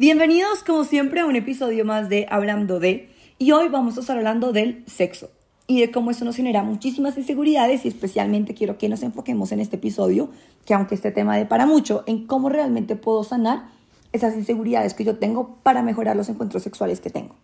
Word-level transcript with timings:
Bienvenidos 0.00 0.64
como 0.64 0.84
siempre 0.84 1.20
a 1.20 1.26
un 1.26 1.36
episodio 1.36 1.84
más 1.84 2.08
de 2.08 2.26
Hablando 2.30 2.80
de 2.80 3.10
y 3.36 3.52
hoy 3.52 3.68
vamos 3.68 3.98
a 3.98 4.00
estar 4.00 4.16
hablando 4.16 4.50
del 4.50 4.82
sexo 4.86 5.28
y 5.66 5.78
de 5.78 5.90
cómo 5.90 6.10
eso 6.10 6.24
nos 6.24 6.36
genera 6.36 6.62
muchísimas 6.62 7.18
inseguridades 7.18 7.84
y 7.84 7.88
especialmente 7.88 8.54
quiero 8.54 8.78
que 8.78 8.88
nos 8.88 9.02
enfoquemos 9.02 9.52
en 9.52 9.60
este 9.60 9.76
episodio, 9.76 10.30
que 10.64 10.72
aunque 10.72 10.94
este 10.94 11.10
tema 11.10 11.36
de 11.36 11.44
para 11.44 11.66
mucho, 11.66 12.02
en 12.06 12.26
cómo 12.26 12.48
realmente 12.48 12.96
puedo 12.96 13.24
sanar 13.24 13.66
esas 14.12 14.34
inseguridades 14.36 14.94
que 14.94 15.04
yo 15.04 15.18
tengo 15.18 15.58
para 15.62 15.82
mejorar 15.82 16.16
los 16.16 16.30
encuentros 16.30 16.62
sexuales 16.62 17.02
que 17.02 17.10
tengo 17.10 17.34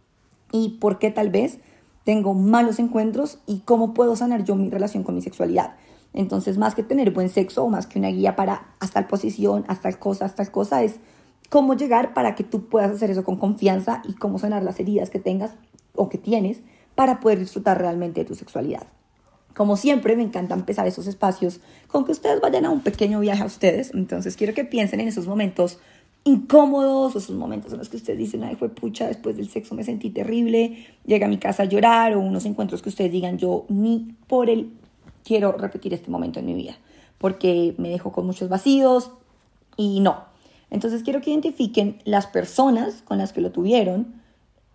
y 0.51 0.79
por 0.81 0.99
qué 0.99 1.11
tal 1.11 1.29
vez 1.29 1.59
tengo 2.05 2.33
malos 2.33 2.79
encuentros 2.79 3.39
y 3.47 3.59
cómo 3.67 3.93
puedo 3.93 4.17
sanar 4.17 4.45
yo 4.45 4.57
mi 4.57 4.71
relación 4.71 5.03
con 5.03 5.15
mi 5.15 5.21
sexualidad. 5.21 5.77
Entonces, 6.15 6.57
más 6.57 6.75
que 6.75 6.83
tener 6.83 7.11
buen 7.11 7.29
sexo 7.29 7.65
o 7.65 7.69
más 7.69 7.87
que 7.87 7.99
una 7.99 8.09
guía 8.09 8.35
para 8.35 8.69
hasta 8.81 9.01
tal 9.03 9.09
posición, 9.09 9.67
hasta 9.69 9.91
tal 9.91 9.99
cosa, 9.99 10.25
hasta 10.25 10.45
tal 10.45 10.51
cosa, 10.51 10.83
es 10.83 11.01
cómo 11.49 11.75
llegar 11.75 12.15
para 12.15 12.35
que 12.35 12.45
tú 12.45 12.69
puedas 12.69 12.91
hacer 12.91 13.11
eso 13.11 13.25
con 13.25 13.37
confianza 13.37 14.03
y 14.09 14.15
cómo 14.15 14.39
sanar 14.39 14.63
las 14.63 14.81
heridas 14.81 15.11
que 15.11 15.19
tengas 15.19 15.53
o 15.95 16.09
que 16.09 16.19
tienes 16.19 16.61
para 16.95 17.21
poder 17.21 17.39
disfrutar 17.39 17.79
realmente 17.79 18.21
de 18.21 18.27
tu 18.27 18.35
sexualidad. 18.35 18.87
Como 19.55 19.77
siempre, 19.77 20.17
me 20.17 20.23
encanta 20.23 20.55
empezar 20.55 20.87
esos 20.87 21.07
espacios 21.07 21.61
con 21.89 22.05
que 22.05 22.13
ustedes 22.13 22.41
vayan 22.41 22.67
a 22.67 22.71
un 22.71 22.81
pequeño 22.81 23.21
viaje 23.21 23.43
a 23.43 23.47
ustedes. 23.47 23.91
Entonces, 23.95 24.37
quiero 24.37 24.53
que 24.53 24.65
piensen 24.65 25.01
en 25.01 25.09
esos 25.09 25.27
momentos 25.27 25.79
incómodos, 26.25 27.17
esos 27.17 27.37
momentos 27.37 27.73
en 27.73 27.79
los 27.79 27.89
que 27.89 27.97
ustedes 27.97 28.19
dicen, 28.19 28.43
ay, 28.45 28.57
fue 28.57 28.69
pucha, 28.69 29.07
después 29.07 29.37
del 29.37 29.49
sexo 29.49 29.75
me 29.75 29.85
sentí 29.85 30.11
terrible, 30.11 30.87
llega 31.07 31.27
a 31.27 31.29
mi 31.29 31.39
casa 31.39 31.63
a 31.63 31.67
llorar, 31.67 32.17
o 32.17 32.21
unos 32.21 32.45
encuentros 32.45 32.83
que 32.83 32.89
ustedes 32.89 33.13
digan, 33.13 33.39
yo 33.39 33.65
ni 33.69 34.15
por 34.27 34.51
él 34.51 34.73
quiero 35.25 35.53
repetir 35.53 35.95
este 35.95 36.11
momento 36.11 36.41
en 36.41 36.47
mi 36.47 36.55
vida, 36.55 36.77
porque 37.19 37.75
me 37.79 37.89
dejó 37.89 38.11
con 38.11 38.27
muchos 38.27 38.49
vacíos 38.49 39.13
y 39.77 40.01
no, 40.01 40.25
entonces 40.71 41.03
quiero 41.03 41.21
que 41.21 41.31
identifiquen 41.31 41.99
las 42.05 42.27
personas 42.27 43.03
con 43.03 43.19
las 43.19 43.33
que 43.33 43.41
lo 43.41 43.53
tuvieron, 43.53 44.23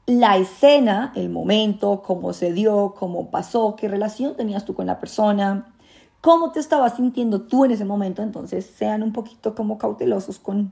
la 0.07 0.37
escena, 0.37 1.13
el 1.15 1.29
momento, 1.29 2.01
cómo 2.01 2.33
se 2.33 2.53
dio, 2.53 2.95
cómo 2.97 3.29
pasó, 3.29 3.75
qué 3.75 3.87
relación 3.87 4.35
tenías 4.35 4.65
tú 4.65 4.73
con 4.73 4.87
la 4.87 4.99
persona, 4.99 5.73
cómo 6.21 6.51
te 6.51 6.59
estabas 6.59 6.95
sintiendo 6.95 7.41
tú 7.41 7.65
en 7.65 7.71
ese 7.71 7.85
momento. 7.85 8.21
Entonces 8.21 8.65
sean 8.65 9.03
un 9.03 9.13
poquito 9.13 9.53
como 9.53 9.77
cautelosos 9.77 10.39
con, 10.39 10.71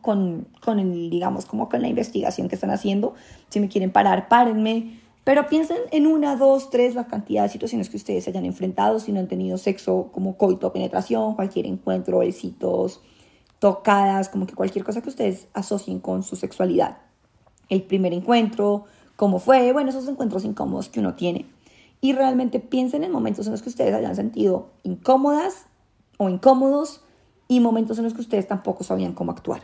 con, 0.00 0.46
con 0.62 0.78
el, 0.78 1.10
digamos, 1.10 1.46
como 1.46 1.68
con 1.68 1.82
la 1.82 1.88
investigación 1.88 2.48
que 2.48 2.56
están 2.56 2.70
haciendo. 2.70 3.14
Si 3.48 3.60
me 3.60 3.68
quieren 3.68 3.92
parar, 3.92 4.28
párenme. 4.28 5.00
Pero 5.24 5.46
piensen 5.46 5.78
en 5.90 6.06
una, 6.06 6.36
dos, 6.36 6.68
tres, 6.68 6.94
la 6.94 7.06
cantidad 7.06 7.44
de 7.44 7.48
situaciones 7.48 7.88
que 7.88 7.96
ustedes 7.96 8.28
hayan 8.28 8.44
enfrentado, 8.44 9.00
si 9.00 9.10
no 9.10 9.20
han 9.20 9.28
tenido 9.28 9.56
sexo 9.56 10.10
como 10.12 10.36
coito, 10.36 10.70
penetración, 10.70 11.34
cualquier 11.34 11.64
encuentro, 11.64 12.18
besitos, 12.18 13.00
tocadas, 13.64 14.28
como 14.28 14.46
que 14.46 14.52
cualquier 14.52 14.84
cosa 14.84 15.00
que 15.00 15.08
ustedes 15.08 15.48
asocien 15.54 15.98
con 15.98 16.22
su 16.22 16.36
sexualidad. 16.36 16.98
El 17.70 17.82
primer 17.82 18.12
encuentro, 18.12 18.84
cómo 19.16 19.38
fue, 19.38 19.72
bueno, 19.72 19.88
esos 19.88 20.06
encuentros 20.06 20.44
incómodos 20.44 20.90
que 20.90 21.00
uno 21.00 21.14
tiene. 21.14 21.46
Y 22.02 22.12
realmente 22.12 22.60
piensen 22.60 23.04
en 23.04 23.10
momentos 23.10 23.46
en 23.46 23.52
los 23.52 23.62
que 23.62 23.70
ustedes 23.70 23.94
hayan 23.94 24.16
sentido 24.16 24.68
incómodas 24.82 25.64
o 26.18 26.28
incómodos 26.28 27.00
y 27.48 27.60
momentos 27.60 27.96
en 27.96 28.04
los 28.04 28.12
que 28.12 28.20
ustedes 28.20 28.46
tampoco 28.46 28.84
sabían 28.84 29.14
cómo 29.14 29.32
actuar. 29.32 29.62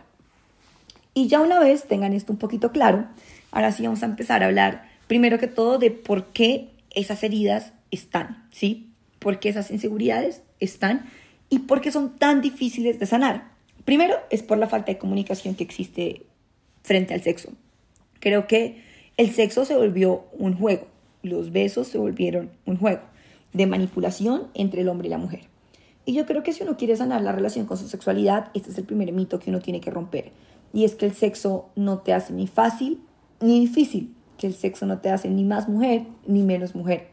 Y 1.13 1.29
ya 1.29 1.43
una 1.43 1.61
vez 1.61 1.85
tengan 1.85 2.15
esto 2.15 2.33
un 2.33 2.39
poquito 2.39 2.73
claro, 2.73 3.05
ahora 3.53 3.71
sí 3.71 3.83
vamos 3.83 4.03
a 4.03 4.07
empezar 4.07 4.43
a 4.43 4.47
hablar 4.47 4.89
primero 5.09 5.39
que 5.39 5.47
todo 5.47 5.77
de 5.77 5.91
por 5.91 6.29
qué 6.29 6.71
esas 6.95 7.23
heridas 7.23 7.75
están, 7.91 8.49
¿sí? 8.51 8.95
¿Por 9.19 9.41
qué 9.41 9.51
esas 9.51 9.71
inseguridades 9.71 10.43
están 10.59 11.05
y 11.51 11.59
por 11.59 11.83
qué 11.83 11.93
son 11.93 12.17
tan 12.17 12.41
difíciles 12.41 12.99
de 12.99 13.05
sanar? 13.05 13.50
Primero 13.91 14.15
es 14.31 14.45
por 14.45 14.57
la 14.57 14.69
falta 14.69 14.93
de 14.93 14.99
comunicación 14.99 15.57
que 15.57 15.65
existe 15.65 16.25
frente 16.85 17.13
al 17.13 17.23
sexo. 17.23 17.49
Creo 18.21 18.47
que 18.47 18.85
el 19.17 19.33
sexo 19.33 19.65
se 19.65 19.75
volvió 19.75 20.27
un 20.39 20.57
juego, 20.57 20.87
los 21.25 21.51
besos 21.51 21.89
se 21.89 21.99
volvieron 21.99 22.53
un 22.67 22.77
juego 22.77 23.01
de 23.53 23.67
manipulación 23.67 24.47
entre 24.55 24.83
el 24.83 24.89
hombre 24.89 25.09
y 25.09 25.11
la 25.11 25.19
mujer. 25.19 25.41
Y 26.07 26.13
yo 26.13 26.25
creo 26.25 26.45
que 26.45 26.53
si 26.53 26.63
uno 26.63 26.77
quiere 26.77 26.95
sanar 26.95 27.23
la 27.23 27.33
relación 27.33 27.67
con 27.67 27.79
su 27.79 27.89
sexualidad, 27.89 28.53
este 28.55 28.71
es 28.71 28.79
el 28.79 28.85
primer 28.85 29.11
mito 29.11 29.41
que 29.41 29.51
uno 29.51 29.59
tiene 29.59 29.81
que 29.81 29.91
romper. 29.91 30.31
Y 30.73 30.85
es 30.85 30.95
que 30.95 31.07
el 31.07 31.15
sexo 31.17 31.71
no 31.75 31.99
te 31.99 32.13
hace 32.13 32.33
ni 32.33 32.47
fácil 32.47 33.03
ni 33.41 33.59
difícil, 33.59 34.15
que 34.39 34.47
el 34.47 34.55
sexo 34.55 34.87
no 34.87 35.01
te 35.01 35.11
hace 35.11 35.29
ni 35.29 35.43
más 35.43 35.69
mujer 35.69 36.05
ni 36.29 36.45
menos 36.45 36.77
mujer. 36.77 37.09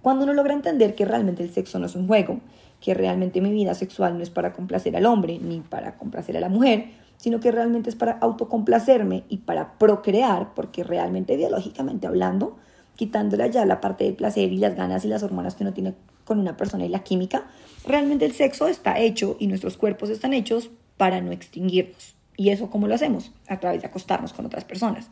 Cuando 0.00 0.22
uno 0.22 0.32
logra 0.32 0.54
entender 0.54 0.94
que 0.94 1.06
realmente 1.06 1.42
el 1.42 1.50
sexo 1.50 1.80
no 1.80 1.86
es 1.86 1.96
un 1.96 2.06
juego, 2.06 2.40
que 2.82 2.94
realmente 2.94 3.40
mi 3.40 3.52
vida 3.52 3.74
sexual 3.74 4.18
no 4.18 4.22
es 4.22 4.30
para 4.30 4.52
complacer 4.52 4.96
al 4.96 5.06
hombre 5.06 5.38
ni 5.40 5.60
para 5.60 5.96
complacer 5.96 6.36
a 6.36 6.40
la 6.40 6.48
mujer, 6.48 6.90
sino 7.16 7.38
que 7.38 7.52
realmente 7.52 7.88
es 7.88 7.96
para 7.96 8.12
autocomplacerme 8.14 9.22
y 9.28 9.38
para 9.38 9.78
procrear, 9.78 10.52
porque 10.54 10.82
realmente 10.82 11.36
biológicamente 11.36 12.08
hablando, 12.08 12.58
quitándole 12.96 13.48
ya 13.50 13.64
la 13.64 13.80
parte 13.80 14.04
del 14.04 14.14
placer 14.14 14.52
y 14.52 14.58
las 14.58 14.74
ganas 14.74 15.04
y 15.04 15.08
las 15.08 15.22
hormonas 15.22 15.54
que 15.54 15.62
uno 15.62 15.72
tiene 15.72 15.94
con 16.24 16.40
una 16.40 16.56
persona 16.56 16.84
y 16.84 16.88
la 16.88 17.04
química, 17.04 17.46
realmente 17.86 18.24
el 18.24 18.32
sexo 18.32 18.66
está 18.66 18.98
hecho 18.98 19.36
y 19.38 19.46
nuestros 19.46 19.76
cuerpos 19.76 20.10
están 20.10 20.32
hechos 20.32 20.70
para 20.96 21.20
no 21.20 21.30
extinguirnos. 21.30 22.16
¿Y 22.36 22.50
eso 22.50 22.68
cómo 22.68 22.88
lo 22.88 22.96
hacemos? 22.96 23.30
A 23.46 23.60
través 23.60 23.80
de 23.80 23.86
acostarnos 23.86 24.32
con 24.32 24.44
otras 24.44 24.64
personas, 24.64 25.06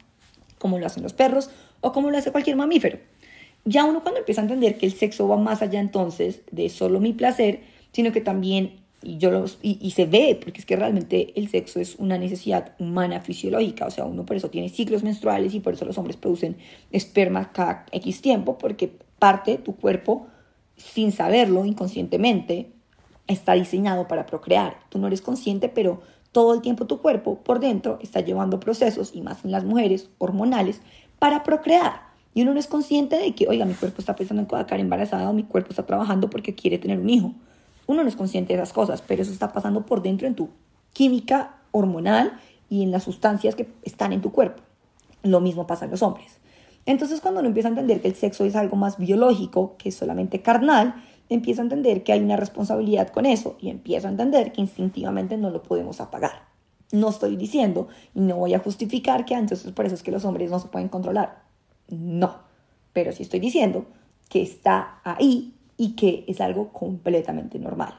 como 0.58 0.78
lo 0.78 0.86
hacen 0.86 1.04
los 1.04 1.12
perros 1.12 1.50
o 1.80 1.92
como 1.92 2.10
lo 2.10 2.18
hace 2.18 2.32
cualquier 2.32 2.56
mamífero. 2.56 2.98
Ya 3.64 3.84
uno 3.84 4.02
cuando 4.02 4.20
empieza 4.20 4.40
a 4.40 4.44
entender 4.44 4.78
que 4.78 4.86
el 4.86 4.92
sexo 4.92 5.28
va 5.28 5.36
más 5.36 5.62
allá 5.62 5.80
entonces 5.80 6.42
de 6.50 6.68
solo 6.68 7.00
mi 7.00 7.12
placer, 7.12 7.60
sino 7.92 8.12
que 8.12 8.20
también, 8.20 8.80
y, 9.02 9.18
yo 9.18 9.30
los, 9.30 9.58
y, 9.62 9.90
se 9.90 10.06
ve, 10.06 10.38
porque 10.42 10.60
es 10.60 10.66
que 10.66 10.76
realmente 10.76 11.32
el 11.38 11.48
sexo 11.48 11.80
es 11.80 11.96
una 11.96 12.18
necesidad 12.18 12.74
humana 12.78 13.20
fisiológica, 13.20 13.86
o 13.86 13.90
sea, 13.90 14.04
uno 14.04 14.24
por 14.24 14.36
eso 14.36 14.50
tiene 14.50 14.68
ciclos 14.68 15.02
menstruales 15.02 15.54
y 15.54 15.60
por 15.60 15.74
eso 15.74 15.84
los 15.84 15.98
hombres 15.98 16.16
producen 16.16 16.56
esperma 16.90 17.52
cada 17.52 17.86
X 17.92 18.22
tiempo, 18.22 18.58
porque 18.58 18.92
parte 19.18 19.52
de 19.52 19.58
tu 19.58 19.76
cuerpo, 19.76 20.26
sin 20.76 21.12
saberlo, 21.12 21.64
inconscientemente, 21.64 22.72
está 23.26 23.52
diseñado 23.52 24.08
para 24.08 24.26
procrear. 24.26 24.78
Tú 24.88 24.98
no 24.98 25.06
eres 25.06 25.22
consciente, 25.22 25.68
pero 25.68 26.00
todo 26.32 26.54
el 26.54 26.62
tiempo 26.62 26.86
tu 26.86 27.00
cuerpo 27.00 27.38
por 27.38 27.60
dentro 27.60 27.98
está 28.02 28.20
llevando 28.20 28.60
procesos, 28.60 29.12
y 29.14 29.20
más 29.20 29.44
en 29.44 29.50
las 29.52 29.64
mujeres, 29.64 30.08
hormonales, 30.18 30.80
para 31.18 31.42
procrear. 31.42 32.09
Y 32.34 32.42
uno 32.42 32.54
no 32.54 32.60
es 32.60 32.66
consciente 32.66 33.18
de 33.18 33.34
que, 33.34 33.48
oiga, 33.48 33.64
mi 33.64 33.74
cuerpo 33.74 34.00
está 34.00 34.14
pensando 34.14 34.42
en 34.42 34.46
quedar 34.46 34.80
embarazada 34.80 35.28
o 35.28 35.32
mi 35.32 35.42
cuerpo 35.42 35.70
está 35.70 35.84
trabajando 35.84 36.30
porque 36.30 36.54
quiere 36.54 36.78
tener 36.78 36.98
un 36.98 37.10
hijo. 37.10 37.32
Uno 37.86 38.02
no 38.02 38.08
es 38.08 38.16
consciente 38.16 38.52
de 38.52 38.62
esas 38.62 38.72
cosas, 38.72 39.02
pero 39.02 39.22
eso 39.22 39.32
está 39.32 39.52
pasando 39.52 39.84
por 39.84 40.02
dentro 40.02 40.26
en 40.26 40.34
tu 40.34 40.48
química 40.92 41.56
hormonal 41.72 42.38
y 42.68 42.82
en 42.82 42.92
las 42.92 43.02
sustancias 43.02 43.54
que 43.56 43.68
están 43.82 44.12
en 44.12 44.20
tu 44.20 44.30
cuerpo. 44.30 44.62
Lo 45.22 45.40
mismo 45.40 45.66
pasa 45.66 45.86
en 45.86 45.90
los 45.90 46.02
hombres. 46.02 46.38
Entonces, 46.86 47.20
cuando 47.20 47.40
uno 47.40 47.48
empieza 47.48 47.68
a 47.68 47.70
entender 47.70 48.00
que 48.00 48.08
el 48.08 48.14
sexo 48.14 48.44
es 48.44 48.56
algo 48.56 48.76
más 48.76 48.96
biológico 48.96 49.76
que 49.76 49.90
solamente 49.90 50.40
carnal, 50.40 50.94
empieza 51.28 51.62
a 51.62 51.64
entender 51.64 52.02
que 52.02 52.12
hay 52.12 52.20
una 52.20 52.36
responsabilidad 52.36 53.08
con 53.08 53.26
eso 53.26 53.56
y 53.60 53.70
empieza 53.70 54.08
a 54.08 54.10
entender 54.10 54.52
que 54.52 54.60
instintivamente 54.60 55.36
no 55.36 55.50
lo 55.50 55.62
podemos 55.62 56.00
apagar. 56.00 56.48
No 56.92 57.08
estoy 57.08 57.36
diciendo 57.36 57.88
y 58.14 58.20
no 58.20 58.36
voy 58.36 58.54
a 58.54 58.58
justificar 58.58 59.24
que 59.24 59.34
entonces 59.34 59.70
por 59.72 59.86
eso 59.86 59.94
es 59.94 60.02
que 60.02 60.10
los 60.10 60.24
hombres 60.24 60.50
no 60.50 60.58
se 60.58 60.68
pueden 60.68 60.88
controlar. 60.88 61.49
No, 61.90 62.38
pero 62.92 63.12
sí 63.12 63.22
estoy 63.22 63.40
diciendo 63.40 63.86
que 64.28 64.42
está 64.42 65.00
ahí 65.04 65.54
y 65.76 65.96
que 65.96 66.24
es 66.28 66.40
algo 66.40 66.72
completamente 66.72 67.58
normal. 67.58 67.94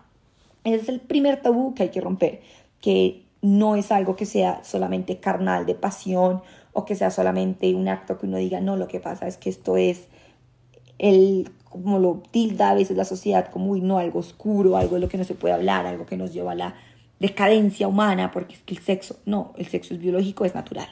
Ese 0.64 0.76
es 0.78 0.90
el 0.90 1.00
primer 1.00 1.42
tabú 1.42 1.74
que 1.74 1.84
hay 1.84 1.90
que 1.90 2.02
romper, 2.02 2.42
que 2.80 3.24
no 3.42 3.76
es 3.76 3.92
algo 3.92 4.16
que 4.16 4.26
sea 4.26 4.64
solamente 4.64 5.20
carnal 5.20 5.66
de 5.66 5.76
pasión 5.76 6.42
o 6.74 6.86
que 6.86 6.96
sea 6.96 7.12
solamente 7.12 7.74
un 7.74 7.88
acto 7.88 8.18
que 8.18 8.28
uno 8.28 8.38
diga, 8.38 8.62
no, 8.62 8.78
lo 8.78 8.88
que 8.88 9.00
pasa 9.00 9.28
es 9.28 9.38
que 9.38 9.50
esto 9.50 9.78
es 9.78 10.08
el, 11.00 11.52
como 11.70 12.00
lo 12.00 12.22
tilda 12.32 12.70
a 12.70 12.76
veces 12.76 12.96
la 12.96 13.06
sociedad, 13.06 13.50
como, 13.50 13.72
uy, 13.72 13.82
no, 13.82 13.98
algo 13.98 14.20
oscuro, 14.20 14.78
algo 14.78 14.96
de 14.96 15.02
lo 15.02 15.10
que 15.10 15.18
no 15.18 15.24
se 15.24 15.34
puede 15.34 15.54
hablar, 15.54 15.86
algo 15.88 16.06
que 16.06 16.18
nos 16.18 16.32
lleva 16.34 16.52
a 16.52 16.56
la 16.56 16.76
decadencia 17.20 17.88
humana, 17.88 18.32
porque 18.32 18.56
es 18.56 18.62
que 18.62 18.76
el 18.76 18.82
sexo, 18.82 19.18
no, 19.26 19.54
el 19.58 19.68
sexo 19.68 19.96
es 19.96 20.00
biológico, 20.00 20.46
es 20.46 20.54
natural. 20.54 20.88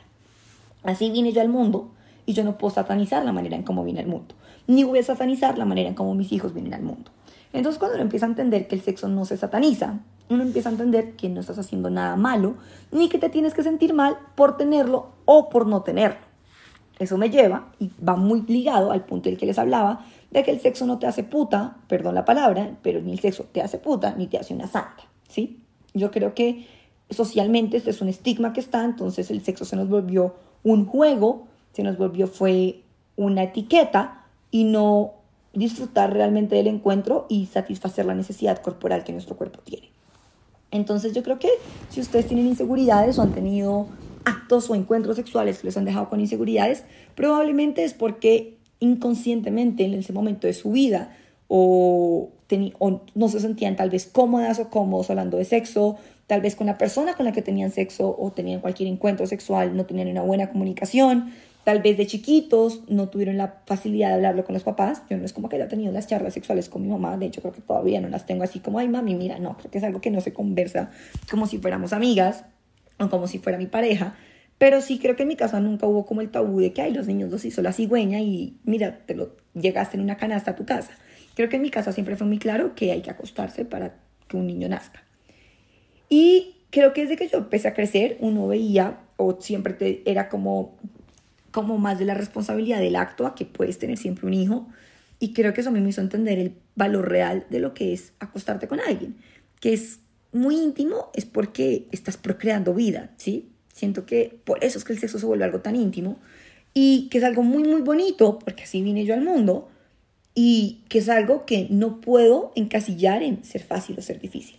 Así 0.84 1.12
vine 1.12 1.32
yo 1.32 1.42
al 1.42 1.50
mundo 1.50 1.92
y 2.30 2.34
yo 2.34 2.44
no 2.44 2.60
puedo 2.60 2.72
satanizar 2.72 3.26
la 3.26 3.32
manera 3.32 3.56
en 3.56 3.64
cómo 3.64 3.84
viene 3.84 4.02
el 4.02 4.06
mundo, 4.06 4.36
ni 4.68 4.84
voy 4.84 5.00
a 5.00 5.04
satanizar 5.04 5.58
la 5.58 5.66
manera 5.66 5.90
en 5.90 5.96
cómo 5.96 6.14
mis 6.14 6.32
hijos 6.32 6.54
vienen 6.54 6.76
al 6.76 6.84
mundo. 6.84 7.10
Entonces 7.54 7.80
cuando 7.80 7.96
uno 7.96 8.04
empieza 8.04 8.28
a 8.28 8.30
entender 8.30 8.68
que 8.68 8.76
el 8.76 8.82
sexo 8.82 9.08
no 9.08 9.26
se 9.26 9.36
sataniza, 9.36 10.02
uno 10.30 10.44
empieza 10.44 10.70
a 10.70 10.74
entender 10.74 11.16
que 11.16 11.28
no 11.28 11.40
estás 11.42 11.58
haciendo 11.58 11.90
nada 11.90 12.16
malo, 12.18 12.54
ni 12.92 13.10
que 13.10 13.18
te 13.18 13.30
tienes 13.30 13.56
que 13.56 13.64
sentir 13.64 13.96
mal 13.96 14.16
por 14.36 14.58
tenerlo 14.58 15.08
o 15.26 15.50
por 15.50 15.66
no 15.66 15.82
tenerlo. 15.82 16.20
Eso 17.00 17.18
me 17.18 17.32
lleva, 17.32 17.72
y 17.80 17.90
va 18.08 18.16
muy 18.16 18.44
ligado 18.44 18.92
al 18.92 19.06
punto 19.06 19.28
del 19.28 19.40
que 19.40 19.48
les 19.48 19.58
hablaba, 19.58 20.06
de 20.30 20.44
que 20.44 20.52
el 20.52 20.60
sexo 20.60 20.86
no 20.86 21.00
te 21.00 21.08
hace 21.08 21.24
puta, 21.24 21.78
perdón 21.88 22.14
la 22.14 22.26
palabra, 22.26 22.78
pero 22.84 23.02
ni 23.02 23.12
el 23.12 23.20
sexo 23.20 23.46
te 23.52 23.64
hace 23.64 23.80
puta, 23.80 24.14
ni 24.16 24.28
te 24.28 24.38
hace 24.38 24.54
una 24.54 24.68
santa, 24.68 25.06
¿sí? 25.28 25.64
Yo 25.96 26.12
creo 26.12 26.36
que 26.36 26.68
socialmente 27.10 27.78
este 27.78 27.90
es 27.90 28.02
un 28.02 28.08
estigma 28.08 28.54
que 28.54 28.60
está, 28.60 28.86
entonces 28.86 29.32
el 29.32 29.42
sexo 29.42 29.66
se 29.66 29.76
nos 29.76 29.90
volvió 29.90 30.36
un 30.62 30.86
juego 30.86 31.48
se 31.74 31.84
nos 31.84 31.98
volvió 31.98 32.28
fue 32.28 32.82
una 33.16 33.44
etiqueta 33.44 34.26
y 34.52 34.64
no 34.64 35.14
disfrutar 35.54 36.14
realmente 36.14 36.56
del 36.56 36.68
encuentro 36.68 37.26
y 37.30 37.48
satisfacer 37.48 38.06
la 38.06 38.16
necesidad 38.16 38.62
corporal 38.62 39.04
que 39.04 39.12
nuestro 39.12 39.36
cuerpo 39.36 39.60
tiene. 39.64 39.90
Entonces 40.72 41.14
yo 41.14 41.24
creo 41.24 41.40
que 41.40 41.50
si 41.90 42.00
ustedes 42.02 42.28
tienen 42.28 42.48
inseguridades 42.48 43.18
o 43.18 43.24
han 43.24 43.34
tenido 43.34 43.88
actos 44.26 44.70
o 44.70 44.76
encuentros 44.76 45.16
sexuales 45.16 45.60
que 45.60 45.68
los 45.68 45.78
han 45.78 45.86
dejado 45.86 46.10
con 46.10 46.20
inseguridades, 46.20 46.84
probablemente 47.16 47.84
es 47.84 47.94
porque 47.94 48.58
inconscientemente 48.80 49.84
en 49.86 49.96
ese 49.96 50.14
momento 50.14 50.48
de 50.48 50.54
su 50.54 50.72
vida 50.72 51.16
o, 51.48 52.30
o 52.80 53.02
no 53.16 53.28
se 53.28 53.40
sentían 53.40 53.76
tal 53.76 53.90
vez 53.90 54.06
cómodas 54.06 54.60
o 54.60 54.70
cómodos 54.70 55.10
hablando 55.10 55.38
de 55.38 55.46
sexo, 55.46 55.98
tal 56.28 56.42
vez 56.42 56.56
con 56.56 56.68
la 56.68 56.78
persona 56.78 57.16
con 57.16 57.26
la 57.26 57.32
que 57.32 57.42
tenían 57.42 57.72
sexo 57.72 58.16
o 58.18 58.32
tenían 58.32 58.62
cualquier 58.62 58.88
encuentro 58.88 59.26
sexual 59.26 59.76
no 59.76 59.86
tenían 59.86 60.08
una 60.10 60.22
buena 60.22 60.52
comunicación, 60.52 61.34
tal 61.70 61.84
vez 61.84 61.98
de 61.98 62.08
chiquitos 62.08 62.82
no 62.88 63.10
tuvieron 63.10 63.38
la 63.38 63.62
facilidad 63.68 64.08
de 64.08 64.16
hablarlo 64.16 64.44
con 64.44 64.56
los 64.56 64.64
papás. 64.64 65.04
Yo 65.08 65.18
no 65.18 65.26
es 65.26 65.34
como 65.34 65.50
que 65.50 65.58
haya 65.58 65.68
tenido 65.68 65.92
las 65.92 66.08
charlas 66.08 66.34
sexuales 66.34 66.68
con 66.68 66.82
mi 66.82 66.88
mamá, 66.88 67.16
de 67.16 67.28
hecho 67.28 67.42
creo 67.42 67.54
que 67.54 67.62
todavía 67.62 68.02
no 68.02 68.10
las 68.10 68.26
tengo 68.26 68.44
así 68.44 68.60
como, 68.60 68.80
ay 68.80 68.88
mami, 68.88 69.14
mira, 69.14 69.38
no, 69.38 69.56
creo 69.56 69.70
que 69.70 69.78
es 69.78 69.84
algo 69.84 70.02
que 70.02 70.10
no 70.10 70.20
se 70.20 70.34
conversa 70.34 70.90
como 71.30 71.46
si 71.46 71.60
fuéramos 71.60 71.94
amigas 71.94 72.46
o 72.98 73.08
como 73.08 73.28
si 73.28 73.38
fuera 73.38 73.60
mi 73.60 73.68
pareja. 73.68 74.16
Pero 74.58 74.82
sí 74.82 74.98
creo 74.98 75.16
que 75.16 75.22
en 75.22 75.28
mi 75.28 75.36
casa 75.36 75.60
nunca 75.60 75.86
hubo 75.86 76.08
como 76.08 76.22
el 76.22 76.32
tabú 76.32 76.60
de 76.60 76.74
que, 76.74 76.82
ay, 76.82 76.92
los 76.92 77.06
niños 77.06 77.30
los 77.30 77.46
hizo 77.46 77.62
la 77.62 77.72
cigüeña 77.72 78.20
y 78.20 78.58
mira, 78.64 79.06
te 79.06 79.14
lo 79.14 79.38
llegaste 79.54 79.96
en 79.96 80.02
una 80.02 80.18
canasta 80.18 80.50
a 80.50 80.56
tu 80.56 80.66
casa. 80.66 80.94
Creo 81.36 81.50
que 81.50 81.58
en 81.58 81.62
mi 81.62 81.70
casa 81.70 81.92
siempre 81.92 82.16
fue 82.16 82.26
muy 82.26 82.40
claro 82.40 82.74
que 82.74 82.92
hay 82.92 83.04
que 83.04 83.12
acostarse 83.12 83.64
para 83.64 83.94
que 84.28 84.38
un 84.38 84.48
niño 84.48 84.68
nazca. 84.70 85.04
Y 86.10 86.56
creo 86.72 86.94
que 86.94 87.02
desde 87.02 87.16
que 87.16 87.28
yo 87.28 87.38
empecé 87.38 87.68
a 87.68 87.76
crecer, 87.76 88.18
uno 88.22 88.48
veía, 88.48 89.02
o 89.18 89.40
siempre 89.40 89.74
te, 89.74 90.02
era 90.10 90.30
como, 90.30 90.80
como 91.62 91.78
más 91.78 92.00
de 92.00 92.06
la 92.06 92.14
responsabilidad 92.14 92.80
del 92.80 92.96
acto 92.96 93.26
a 93.26 93.36
que 93.36 93.46
puedes 93.46 93.78
tener 93.80 93.98
siempre 93.98 94.28
un 94.28 94.34
hijo. 94.34 94.68
Y 95.20 95.34
creo 95.34 95.54
que 95.54 95.62
eso 95.62 95.70
a 95.70 95.74
mí 95.74 95.82
me 95.82 95.90
hizo 95.90 96.02
entender 96.02 96.40
el 96.40 96.54
valor 96.76 97.10
real 97.10 97.46
de 97.50 97.60
lo 97.60 97.74
que 97.74 97.94
es 97.94 98.14
acostarte 98.20 98.68
con 98.68 98.80
alguien, 98.80 99.18
que 99.60 99.74
es 99.74 100.00
muy 100.32 100.56
íntimo, 100.56 101.10
es 101.14 101.26
porque 101.26 101.88
estás 101.92 102.18
procreando 102.18 102.74
vida, 102.74 103.12
¿sí? 103.18 103.50
Siento 103.74 104.06
que 104.06 104.40
por 104.46 104.64
eso 104.64 104.78
es 104.78 104.86
que 104.86 104.94
el 104.94 105.00
sexo 105.00 105.20
se 105.20 105.26
vuelve 105.26 105.44
algo 105.44 105.60
tan 105.60 105.76
íntimo 105.76 106.20
y 106.74 107.10
que 107.10 107.18
es 107.18 107.24
algo 107.24 107.44
muy, 107.44 107.64
muy 107.64 107.82
bonito, 107.82 108.40
porque 108.40 108.64
así 108.64 108.82
vine 108.82 109.06
yo 109.06 109.14
al 109.14 109.22
mundo, 109.22 109.70
y 110.36 110.84
que 110.88 111.00
es 111.00 111.10
algo 111.10 111.46
que 111.46 111.68
no 111.70 112.00
puedo 112.00 112.54
encasillar 112.56 113.24
en 113.24 113.44
ser 113.44 113.64
fácil 113.64 113.98
o 113.98 114.02
ser 114.02 114.20
difícil. 114.22 114.58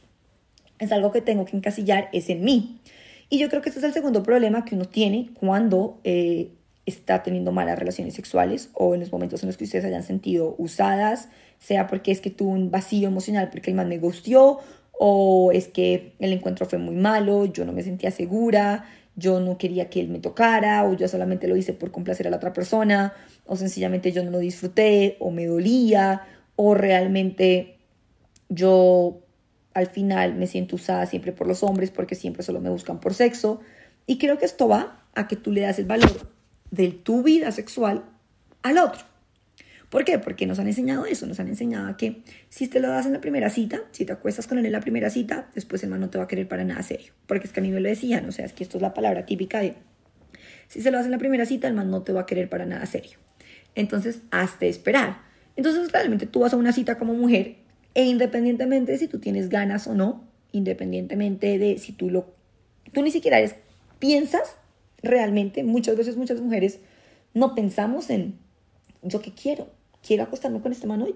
Es 0.78 0.92
algo 0.92 1.12
que 1.12 1.20
tengo 1.20 1.44
que 1.44 1.56
encasillar 1.56 2.08
es 2.12 2.28
en 2.28 2.44
mí. 2.44 2.80
Y 3.28 3.38
yo 3.38 3.48
creo 3.48 3.62
que 3.62 3.68
este 3.68 3.78
es 3.78 3.84
el 3.84 3.92
segundo 3.92 4.22
problema 4.22 4.64
que 4.64 4.74
uno 4.74 4.86
tiene 4.86 5.30
cuando 5.34 6.00
eh, 6.04 6.50
está 6.86 7.22
teniendo 7.22 7.52
malas 7.52 7.78
relaciones 7.78 8.14
sexuales 8.14 8.70
o 8.74 8.94
en 8.94 9.00
los 9.00 9.12
momentos 9.12 9.42
en 9.42 9.48
los 9.48 9.56
que 9.56 9.64
ustedes 9.64 9.84
hayan 9.84 10.02
sentido 10.02 10.54
usadas, 10.58 11.28
sea 11.58 11.86
porque 11.86 12.10
es 12.10 12.20
que 12.20 12.30
tuvo 12.30 12.50
un 12.50 12.70
vacío 12.70 13.08
emocional 13.08 13.48
porque 13.50 13.70
el 13.70 13.76
man 13.76 13.88
me 13.88 13.98
gustió 13.98 14.58
o 14.92 15.50
es 15.52 15.68
que 15.68 16.14
el 16.18 16.32
encuentro 16.32 16.66
fue 16.66 16.78
muy 16.78 16.96
malo, 16.96 17.46
yo 17.46 17.64
no 17.64 17.72
me 17.72 17.82
sentía 17.82 18.10
segura, 18.10 18.84
yo 19.16 19.40
no 19.40 19.58
quería 19.58 19.90
que 19.90 20.00
él 20.00 20.08
me 20.08 20.18
tocara 20.18 20.84
o 20.84 20.94
yo 20.94 21.08
solamente 21.08 21.48
lo 21.48 21.56
hice 21.56 21.72
por 21.72 21.90
complacer 21.90 22.26
a 22.26 22.30
la 22.30 22.36
otra 22.36 22.52
persona 22.52 23.12
o 23.46 23.56
sencillamente 23.56 24.12
yo 24.12 24.24
no 24.24 24.30
lo 24.30 24.38
disfruté 24.38 25.16
o 25.20 25.30
me 25.30 25.46
dolía 25.46 26.22
o 26.56 26.74
realmente 26.74 27.76
yo 28.48 29.20
al 29.74 29.86
final 29.86 30.34
me 30.34 30.46
siento 30.46 30.76
usada 30.76 31.06
siempre 31.06 31.32
por 31.32 31.46
los 31.46 31.62
hombres 31.62 31.90
porque 31.90 32.14
siempre 32.14 32.42
solo 32.42 32.60
me 32.60 32.70
buscan 32.70 33.00
por 33.00 33.14
sexo. 33.14 33.60
Y 34.06 34.18
creo 34.18 34.38
que 34.38 34.44
esto 34.44 34.68
va 34.68 35.04
a 35.14 35.28
que 35.28 35.36
tú 35.36 35.52
le 35.52 35.60
das 35.60 35.78
el 35.78 35.86
valor 35.86 36.39
de 36.70 36.90
tu 36.90 37.22
vida 37.22 37.52
sexual 37.52 38.04
al 38.62 38.78
otro. 38.78 39.10
¿Por 39.90 40.04
qué? 40.04 40.20
Porque 40.20 40.46
nos 40.46 40.60
han 40.60 40.68
enseñado 40.68 41.04
eso, 41.04 41.26
nos 41.26 41.40
han 41.40 41.48
enseñado 41.48 41.96
que 41.96 42.22
si 42.48 42.68
te 42.68 42.78
lo 42.78 42.88
das 42.88 43.06
en 43.06 43.12
la 43.12 43.20
primera 43.20 43.50
cita, 43.50 43.82
si 43.90 44.04
te 44.04 44.12
acuestas 44.12 44.46
con 44.46 44.58
él 44.58 44.66
en 44.66 44.72
la 44.72 44.80
primera 44.80 45.10
cita, 45.10 45.50
después 45.52 45.82
el 45.82 45.90
man 45.90 45.98
no 45.98 46.10
te 46.10 46.18
va 46.18 46.24
a 46.24 46.28
querer 46.28 46.46
para 46.46 46.62
nada 46.62 46.80
serio. 46.84 47.12
Porque 47.26 47.48
es 47.48 47.52
que 47.52 47.58
a 47.58 47.62
mí 47.62 47.70
me 47.70 47.80
lo 47.80 47.88
decían, 47.88 48.28
o 48.28 48.32
sea, 48.32 48.44
es 48.44 48.52
que 48.52 48.62
esto 48.62 48.78
es 48.78 48.82
la 48.82 48.94
palabra 48.94 49.26
típica 49.26 49.58
de, 49.58 49.74
si 50.68 50.80
se 50.80 50.92
lo 50.92 50.98
das 50.98 51.06
en 51.06 51.12
la 51.12 51.18
primera 51.18 51.44
cita, 51.44 51.66
el 51.66 51.74
man 51.74 51.90
no 51.90 52.02
te 52.02 52.12
va 52.12 52.20
a 52.20 52.26
querer 52.26 52.48
para 52.48 52.66
nada 52.66 52.86
serio. 52.86 53.18
Entonces, 53.74 54.20
hazte 54.30 54.68
esperar. 54.68 55.22
Entonces, 55.56 55.90
realmente 55.90 56.26
tú 56.26 56.40
vas 56.40 56.52
a 56.54 56.56
una 56.56 56.72
cita 56.72 56.96
como 56.96 57.14
mujer 57.14 57.56
e 57.94 58.04
independientemente 58.04 58.92
de 58.92 58.98
si 58.98 59.08
tú 59.08 59.18
tienes 59.18 59.48
ganas 59.48 59.88
o 59.88 59.94
no, 59.94 60.24
independientemente 60.52 61.58
de 61.58 61.78
si 61.78 61.92
tú 61.92 62.10
lo... 62.10 62.32
Tú 62.92 63.02
ni 63.02 63.10
siquiera 63.10 63.38
eres, 63.38 63.56
piensas 63.98 64.56
realmente, 65.02 65.64
muchas 65.64 65.96
veces 65.96 66.16
muchas 66.16 66.40
mujeres 66.40 66.80
no 67.34 67.54
pensamos 67.54 68.10
en 68.10 68.38
yo 69.02 69.20
qué 69.20 69.32
quiero, 69.32 69.68
quiero 70.06 70.24
acostarme 70.24 70.60
con 70.60 70.72
este 70.72 70.86
man 70.86 71.02
hoy, 71.02 71.14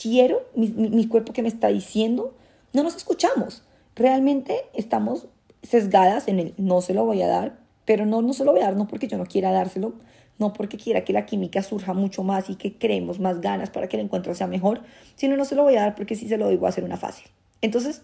quiero 0.00 0.42
mi, 0.54 1.06
cuerpo 1.06 1.32
que 1.32 1.42
me 1.42 1.48
está 1.48 1.68
diciendo, 1.68 2.34
no 2.72 2.82
nos 2.82 2.96
escuchamos, 2.96 3.62
realmente 3.94 4.62
estamos 4.74 5.28
sesgadas 5.62 6.28
en 6.28 6.40
el 6.40 6.54
no 6.56 6.80
se 6.80 6.94
lo 6.94 7.04
voy 7.04 7.22
a 7.22 7.28
dar, 7.28 7.58
pero 7.84 8.06
no, 8.06 8.22
no 8.22 8.32
se 8.32 8.44
lo 8.44 8.52
voy 8.52 8.62
a 8.62 8.66
dar 8.66 8.76
no 8.76 8.88
porque 8.88 9.08
yo 9.08 9.18
no 9.18 9.26
quiera 9.26 9.52
dárselo, 9.52 9.94
no 10.38 10.52
porque 10.52 10.76
quiera 10.76 11.04
que 11.04 11.12
la 11.12 11.26
química 11.26 11.62
surja 11.62 11.92
mucho 11.92 12.22
más 12.22 12.50
y 12.50 12.56
que 12.56 12.76
creemos 12.78 13.20
más 13.20 13.40
ganas 13.40 13.70
para 13.70 13.88
que 13.88 13.96
el 13.96 14.04
encuentro 14.04 14.34
sea 14.34 14.46
mejor, 14.46 14.82
sino 15.14 15.36
no 15.36 15.44
se 15.44 15.54
lo 15.54 15.62
voy 15.62 15.76
a 15.76 15.82
dar 15.82 15.94
porque 15.94 16.16
si 16.16 16.28
se 16.28 16.36
lo 16.36 16.48
digo 16.48 16.62
va 16.62 16.70
a 16.70 16.72
ser 16.72 16.84
una 16.84 16.96
fácil. 16.96 17.26
Entonces, 17.60 18.02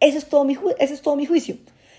ese 0.00 0.18
es 0.18 0.28
todo 0.28 0.44
mi, 0.44 0.56
ese 0.78 0.94
es 0.94 1.02
todo 1.02 1.16
mi 1.16 1.26
juicio. 1.26 1.56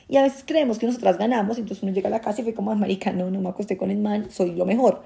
Y 0.09 0.17
a 0.17 0.21
veces 0.21 0.43
creemos 0.45 0.79
que 0.79 0.85
nosotras 0.85 1.17
ganamos, 1.17 1.57
entonces 1.57 1.83
uno 1.83 1.91
llega 1.91 2.07
a 2.07 2.11
la 2.11 2.21
casa 2.21 2.41
y 2.41 2.43
fue 2.43 2.53
como, 2.53 2.73
marica, 2.75 3.11
no, 3.11 3.29
no 3.29 3.41
me 3.41 3.49
acosté 3.49 3.77
con 3.77 3.91
el 3.91 3.97
man, 3.97 4.27
soy 4.29 4.51
lo 4.51 4.65
mejor. 4.65 5.03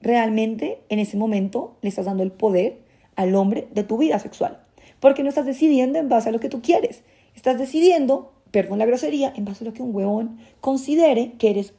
Realmente, 0.00 0.80
en 0.88 0.98
ese 0.98 1.16
momento, 1.16 1.76
le 1.82 1.88
estás 1.88 2.06
dando 2.06 2.22
el 2.22 2.32
poder 2.32 2.78
al 3.16 3.34
hombre 3.34 3.68
de 3.72 3.84
tu 3.84 3.98
vida 3.98 4.18
sexual. 4.18 4.60
Porque 5.00 5.22
no 5.22 5.28
estás 5.28 5.46
decidiendo 5.46 5.98
en 5.98 6.08
base 6.08 6.30
a 6.30 6.32
lo 6.32 6.40
que 6.40 6.48
tú 6.48 6.62
quieres. 6.62 7.02
Estás 7.36 7.58
decidiendo, 7.58 8.32
perdón 8.50 8.78
la 8.78 8.86
grosería, 8.86 9.32
en 9.36 9.44
base 9.44 9.64
a 9.64 9.66
lo 9.66 9.74
que 9.74 9.82
un 9.82 9.94
huevón 9.94 10.38
considere 10.60 11.32
que 11.32 11.50
eres 11.50 11.74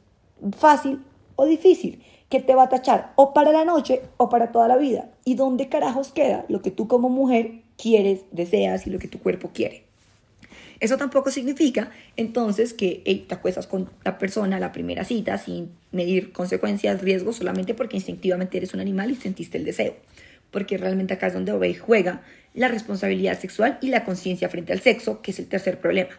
fácil 0.56 1.00
o 1.34 1.44
difícil 1.44 2.02
que 2.28 2.40
te 2.40 2.54
va 2.54 2.64
a 2.64 2.68
tachar 2.68 3.12
o 3.16 3.32
para 3.32 3.52
la 3.52 3.64
noche 3.64 4.02
o 4.16 4.28
para 4.28 4.52
toda 4.52 4.68
la 4.68 4.76
vida. 4.76 5.10
¿Y 5.24 5.34
dónde 5.34 5.68
carajos 5.68 6.12
queda 6.12 6.44
lo 6.48 6.62
que 6.62 6.70
tú 6.70 6.88
como 6.88 7.08
mujer 7.08 7.62
quieres, 7.76 8.24
deseas 8.32 8.86
y 8.86 8.90
lo 8.90 8.98
que 8.98 9.08
tu 9.08 9.18
cuerpo 9.18 9.50
quiere? 9.52 9.85
Eso 10.80 10.96
tampoco 10.96 11.30
significa 11.30 11.90
entonces 12.16 12.74
que 12.74 13.24
te 13.26 13.34
acuestas 13.34 13.66
con 13.66 13.90
la 14.04 14.18
persona 14.18 14.56
a 14.56 14.60
la 14.60 14.72
primera 14.72 15.04
cita 15.04 15.38
sin 15.38 15.70
medir 15.90 16.32
consecuencias, 16.32 17.00
riesgos, 17.00 17.36
solamente 17.36 17.74
porque 17.74 17.96
instintivamente 17.96 18.58
eres 18.58 18.74
un 18.74 18.80
animal 18.80 19.10
y 19.10 19.16
sentiste 19.16 19.58
el 19.58 19.64
deseo. 19.64 19.96
Porque 20.50 20.78
realmente 20.78 21.14
acá 21.14 21.28
es 21.28 21.34
donde 21.34 21.74
juega 21.74 22.22
la 22.54 22.68
responsabilidad 22.68 23.38
sexual 23.38 23.78
y 23.80 23.88
la 23.88 24.04
conciencia 24.04 24.48
frente 24.48 24.72
al 24.72 24.80
sexo, 24.80 25.22
que 25.22 25.30
es 25.30 25.38
el 25.38 25.46
tercer 25.46 25.80
problema. 25.80 26.10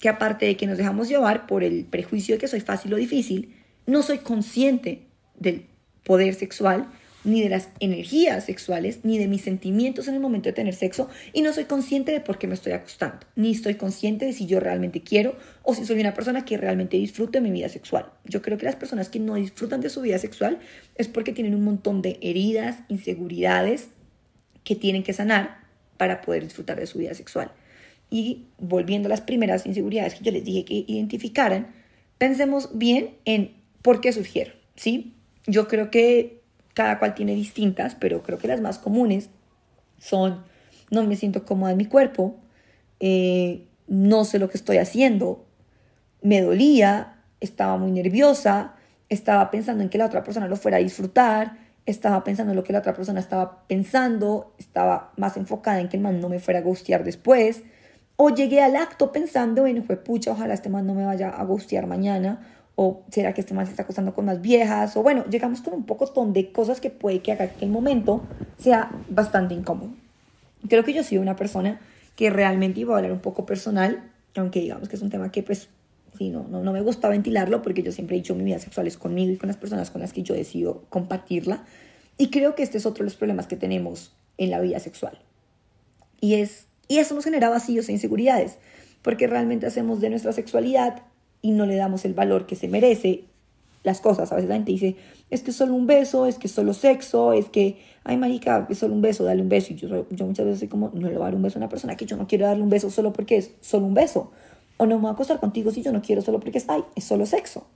Que 0.00 0.08
aparte 0.08 0.46
de 0.46 0.56
que 0.56 0.66
nos 0.66 0.78
dejamos 0.78 1.08
llevar 1.08 1.46
por 1.46 1.64
el 1.64 1.84
prejuicio 1.84 2.34
de 2.34 2.40
que 2.40 2.48
soy 2.48 2.60
fácil 2.60 2.92
o 2.94 2.96
difícil, 2.96 3.54
no 3.86 4.02
soy 4.02 4.18
consciente 4.18 5.02
del 5.38 5.66
poder 6.04 6.34
sexual, 6.34 6.88
ni 7.24 7.42
de 7.42 7.48
las 7.48 7.68
energías 7.80 8.44
sexuales, 8.44 9.00
ni 9.02 9.18
de 9.18 9.28
mis 9.28 9.42
sentimientos 9.42 10.08
en 10.08 10.14
el 10.14 10.20
momento 10.20 10.48
de 10.48 10.52
tener 10.52 10.74
sexo, 10.74 11.08
y 11.32 11.42
no 11.42 11.52
soy 11.52 11.64
consciente 11.64 12.12
de 12.12 12.20
por 12.20 12.38
qué 12.38 12.46
me 12.46 12.54
estoy 12.54 12.72
acostando, 12.72 13.26
ni 13.36 13.50
estoy 13.50 13.74
consciente 13.74 14.26
de 14.26 14.32
si 14.32 14.46
yo 14.46 14.60
realmente 14.60 15.02
quiero 15.02 15.36
o 15.62 15.74
si 15.74 15.84
soy 15.84 16.00
una 16.00 16.14
persona 16.14 16.44
que 16.44 16.56
realmente 16.56 16.96
disfruta 16.96 17.38
de 17.38 17.40
mi 17.40 17.50
vida 17.50 17.68
sexual. 17.68 18.06
Yo 18.24 18.42
creo 18.42 18.58
que 18.58 18.66
las 18.66 18.76
personas 18.76 19.08
que 19.08 19.20
no 19.20 19.34
disfrutan 19.34 19.80
de 19.80 19.90
su 19.90 20.00
vida 20.00 20.18
sexual 20.18 20.58
es 20.96 21.08
porque 21.08 21.32
tienen 21.32 21.54
un 21.54 21.64
montón 21.64 22.02
de 22.02 22.18
heridas, 22.20 22.78
inseguridades 22.88 23.88
que 24.62 24.76
tienen 24.76 25.02
que 25.02 25.12
sanar 25.12 25.58
para 25.96 26.20
poder 26.20 26.44
disfrutar 26.44 26.78
de 26.78 26.86
su 26.86 26.98
vida 26.98 27.14
sexual. 27.14 27.52
Y 28.10 28.44
volviendo 28.58 29.06
a 29.06 29.10
las 29.10 29.22
primeras 29.22 29.66
inseguridades 29.66 30.14
que 30.14 30.24
yo 30.24 30.32
les 30.32 30.44
dije 30.44 30.64
que 30.64 30.84
identificaran, 30.86 31.74
pensemos 32.18 32.70
bien 32.78 33.16
en 33.24 33.64
¿Por 33.84 34.00
qué 34.00 34.14
surgieron? 34.14 34.54
¿Sí? 34.76 35.12
Yo 35.46 35.68
creo 35.68 35.90
que 35.90 36.40
cada 36.74 36.98
cual 36.98 37.14
tiene 37.14 37.34
distintas, 37.34 37.94
pero 37.94 38.22
creo 38.22 38.38
que 38.38 38.48
las 38.48 38.60
más 38.60 38.78
comunes 38.78 39.30
son 39.98 40.44
no 40.90 41.02
me 41.04 41.16
siento 41.16 41.44
cómoda 41.44 41.72
en 41.72 41.78
mi 41.78 41.86
cuerpo, 41.86 42.36
eh, 43.00 43.66
no 43.86 44.24
sé 44.24 44.38
lo 44.38 44.48
que 44.48 44.56
estoy 44.56 44.78
haciendo, 44.78 45.46
me 46.22 46.40
dolía, 46.40 47.16
estaba 47.40 47.76
muy 47.76 47.90
nerviosa, 47.90 48.74
estaba 49.08 49.50
pensando 49.50 49.82
en 49.82 49.88
que 49.88 49.98
la 49.98 50.06
otra 50.06 50.22
persona 50.22 50.48
lo 50.48 50.56
fuera 50.56 50.78
a 50.78 50.80
disfrutar, 50.80 51.58
estaba 51.86 52.24
pensando 52.24 52.52
en 52.52 52.56
lo 52.56 52.64
que 52.64 52.72
la 52.72 52.78
otra 52.78 52.94
persona 52.94 53.20
estaba 53.20 53.66
pensando, 53.66 54.54
estaba 54.58 55.12
más 55.16 55.36
enfocada 55.36 55.80
en 55.80 55.88
que 55.88 55.96
el 55.96 56.02
man 56.02 56.20
no 56.20 56.28
me 56.28 56.38
fuera 56.38 56.60
a 56.60 56.62
gustear 56.62 57.04
después, 57.04 57.62
o 58.16 58.30
llegué 58.30 58.62
al 58.62 58.76
acto 58.76 59.12
pensando, 59.12 59.66
fue 59.86 59.96
pucha, 59.96 60.30
ojalá 60.30 60.54
este 60.54 60.70
man 60.70 60.86
no 60.86 60.94
me 60.94 61.04
vaya 61.04 61.28
a 61.28 61.44
gustear 61.44 61.86
mañana, 61.86 62.40
o 62.76 63.02
será 63.10 63.34
que 63.34 63.40
este 63.40 63.54
man 63.54 63.66
se 63.66 63.72
está 63.72 63.84
acostando 63.84 64.14
con 64.14 64.24
más 64.24 64.40
viejas, 64.40 64.96
o 64.96 65.02
bueno, 65.02 65.24
llegamos 65.30 65.60
con 65.60 65.74
un 65.74 65.84
poco 65.84 66.10
de 66.26 66.52
cosas 66.52 66.80
que 66.80 66.90
puede 66.90 67.20
que 67.20 67.32
haga 67.32 67.48
que 67.48 67.64
el 67.64 67.70
momento 67.70 68.22
sea 68.58 68.90
bastante 69.08 69.54
incómodo. 69.54 69.90
Creo 70.68 70.84
que 70.84 70.92
yo 70.92 71.04
soy 71.04 71.18
una 71.18 71.36
persona 71.36 71.80
que 72.16 72.30
realmente 72.30 72.80
iba 72.80 72.94
a 72.94 72.98
hablar 72.98 73.12
un 73.12 73.20
poco 73.20 73.46
personal, 73.46 74.10
aunque 74.36 74.60
digamos 74.60 74.88
que 74.88 74.96
es 74.96 75.02
un 75.02 75.10
tema 75.10 75.30
que 75.30 75.42
pues 75.42 75.68
sí, 76.18 76.30
no, 76.30 76.46
no, 76.48 76.62
no 76.62 76.72
me 76.72 76.80
gusta 76.80 77.08
ventilarlo 77.08 77.62
porque 77.62 77.82
yo 77.82 77.92
siempre 77.92 78.16
he 78.16 78.20
dicho 78.20 78.34
mi 78.34 78.44
vida 78.44 78.58
sexual 78.58 78.86
es 78.86 78.96
conmigo 78.96 79.32
y 79.32 79.36
con 79.36 79.48
las 79.48 79.56
personas 79.56 79.90
con 79.90 80.00
las 80.00 80.12
que 80.12 80.22
yo 80.22 80.34
decido 80.34 80.84
compartirla. 80.88 81.64
Y 82.16 82.30
creo 82.30 82.54
que 82.54 82.62
este 82.62 82.78
es 82.78 82.86
otro 82.86 83.04
de 83.04 83.10
los 83.10 83.16
problemas 83.16 83.46
que 83.46 83.56
tenemos 83.56 84.12
en 84.38 84.50
la 84.50 84.60
vida 84.60 84.78
sexual. 84.80 85.18
Y, 86.20 86.34
es, 86.34 86.66
y 86.88 86.98
eso 86.98 87.14
nos 87.14 87.24
genera 87.24 87.50
vacíos 87.50 87.88
e 87.88 87.92
inseguridades, 87.92 88.58
porque 89.02 89.26
realmente 89.26 89.66
hacemos 89.66 90.00
de 90.00 90.10
nuestra 90.10 90.32
sexualidad 90.32 91.02
y 91.44 91.50
no 91.50 91.66
le 91.66 91.76
damos 91.76 92.06
el 92.06 92.14
valor 92.14 92.46
que 92.46 92.56
se 92.56 92.68
merece 92.68 93.24
las 93.82 94.00
cosas. 94.00 94.32
A 94.32 94.36
veces 94.36 94.48
la 94.48 94.54
gente 94.54 94.72
dice, 94.72 94.96
es 95.28 95.42
que 95.42 95.50
es 95.50 95.56
solo 95.56 95.74
un 95.74 95.86
beso, 95.86 96.24
es 96.24 96.38
que 96.38 96.46
es 96.46 96.54
solo 96.54 96.72
sexo, 96.72 97.34
es 97.34 97.50
que, 97.50 97.76
ay, 98.02 98.16
marica, 98.16 98.66
es 98.70 98.78
solo 98.78 98.94
un 98.94 99.02
beso, 99.02 99.24
dale 99.24 99.42
un 99.42 99.50
beso. 99.50 99.74
Y 99.74 99.76
yo, 99.76 100.06
yo 100.08 100.26
muchas 100.26 100.46
veces 100.46 100.60
soy 100.60 100.68
como, 100.68 100.90
no 100.94 101.06
le 101.06 101.12
voy 101.12 101.20
a 101.20 101.24
dar 101.26 101.34
un 101.34 101.42
beso 101.42 101.58
a 101.58 101.60
una 101.60 101.68
persona 101.68 101.98
que 101.98 102.06
yo 102.06 102.16
no 102.16 102.26
quiero 102.26 102.46
darle 102.46 102.62
un 102.62 102.70
beso 102.70 102.90
solo 102.90 103.12
porque 103.12 103.36
es 103.36 103.50
solo 103.60 103.84
un 103.84 103.92
beso. 103.92 104.32
O 104.78 104.86
no 104.86 104.94
me 104.94 105.02
voy 105.02 105.10
a 105.10 105.12
acostar 105.12 105.38
contigo 105.38 105.70
si 105.70 105.82
yo 105.82 105.92
no 105.92 106.00
quiero 106.00 106.22
solo 106.22 106.40
porque 106.40 106.56
está 106.56 106.76
ahí, 106.76 106.84
es 106.96 107.04
solo 107.04 107.26
sexo. 107.26 107.66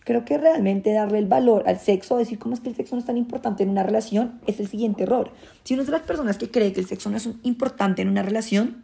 Creo 0.00 0.24
que 0.24 0.36
realmente 0.36 0.92
darle 0.92 1.18
el 1.18 1.26
valor 1.26 1.62
al 1.68 1.78
sexo, 1.78 2.16
decir 2.18 2.40
cómo 2.40 2.56
es 2.56 2.60
que 2.60 2.70
el 2.70 2.74
sexo 2.74 2.96
no 2.96 2.98
es 2.98 3.06
tan 3.06 3.18
importante 3.18 3.62
en 3.62 3.68
una 3.68 3.84
relación, 3.84 4.40
es 4.48 4.58
el 4.58 4.66
siguiente 4.66 5.04
error. 5.04 5.30
Si 5.62 5.74
uno 5.74 5.82
es 5.82 5.86
de 5.86 5.92
las 5.92 6.02
personas 6.02 6.38
que 6.38 6.50
cree 6.50 6.72
que 6.72 6.80
el 6.80 6.86
sexo 6.86 7.08
no 7.08 7.18
es 7.18 7.28
importante 7.44 8.02
en 8.02 8.08
una 8.08 8.24
relación, 8.24 8.82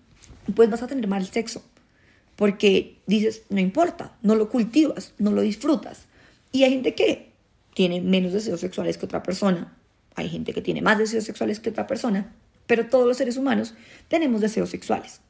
pues 0.55 0.71
vas 0.71 0.85
a 0.85 0.87
tener 0.87 1.09
mal 1.09 1.27
sexo. 1.27 1.61
Porque 2.39 3.01
dices, 3.09 3.43
no 3.49 3.59
importa, 3.59 4.17
no 4.23 4.37
lo 4.37 4.49
cultivas, 4.49 5.13
no 5.19 5.33
lo 5.33 5.43
disfrutas. 5.43 6.07
Y 6.53 6.63
hay 6.63 6.71
gente 6.71 6.95
que 6.95 7.33
tiene 7.75 8.01
menos 8.01 8.33
deseos 8.33 8.61
sexuales 8.61 8.97
que 8.97 9.07
otra 9.07 9.25
persona. 9.25 9.77
Hay 10.15 10.29
gente 10.29 10.53
que 10.53 10.63
tiene 10.63 10.81
más 10.81 10.99
deseos 10.99 11.25
sexuales 11.25 11.59
que 11.59 11.71
otra 11.71 11.89
persona. 11.89 12.33
Pero 12.69 12.87
todos 12.87 13.09
los 13.09 13.17
seres 13.17 13.37
humanos 13.39 13.75
tenemos 14.07 14.41
deseos 14.41 14.71
sexuales. 14.71 15.21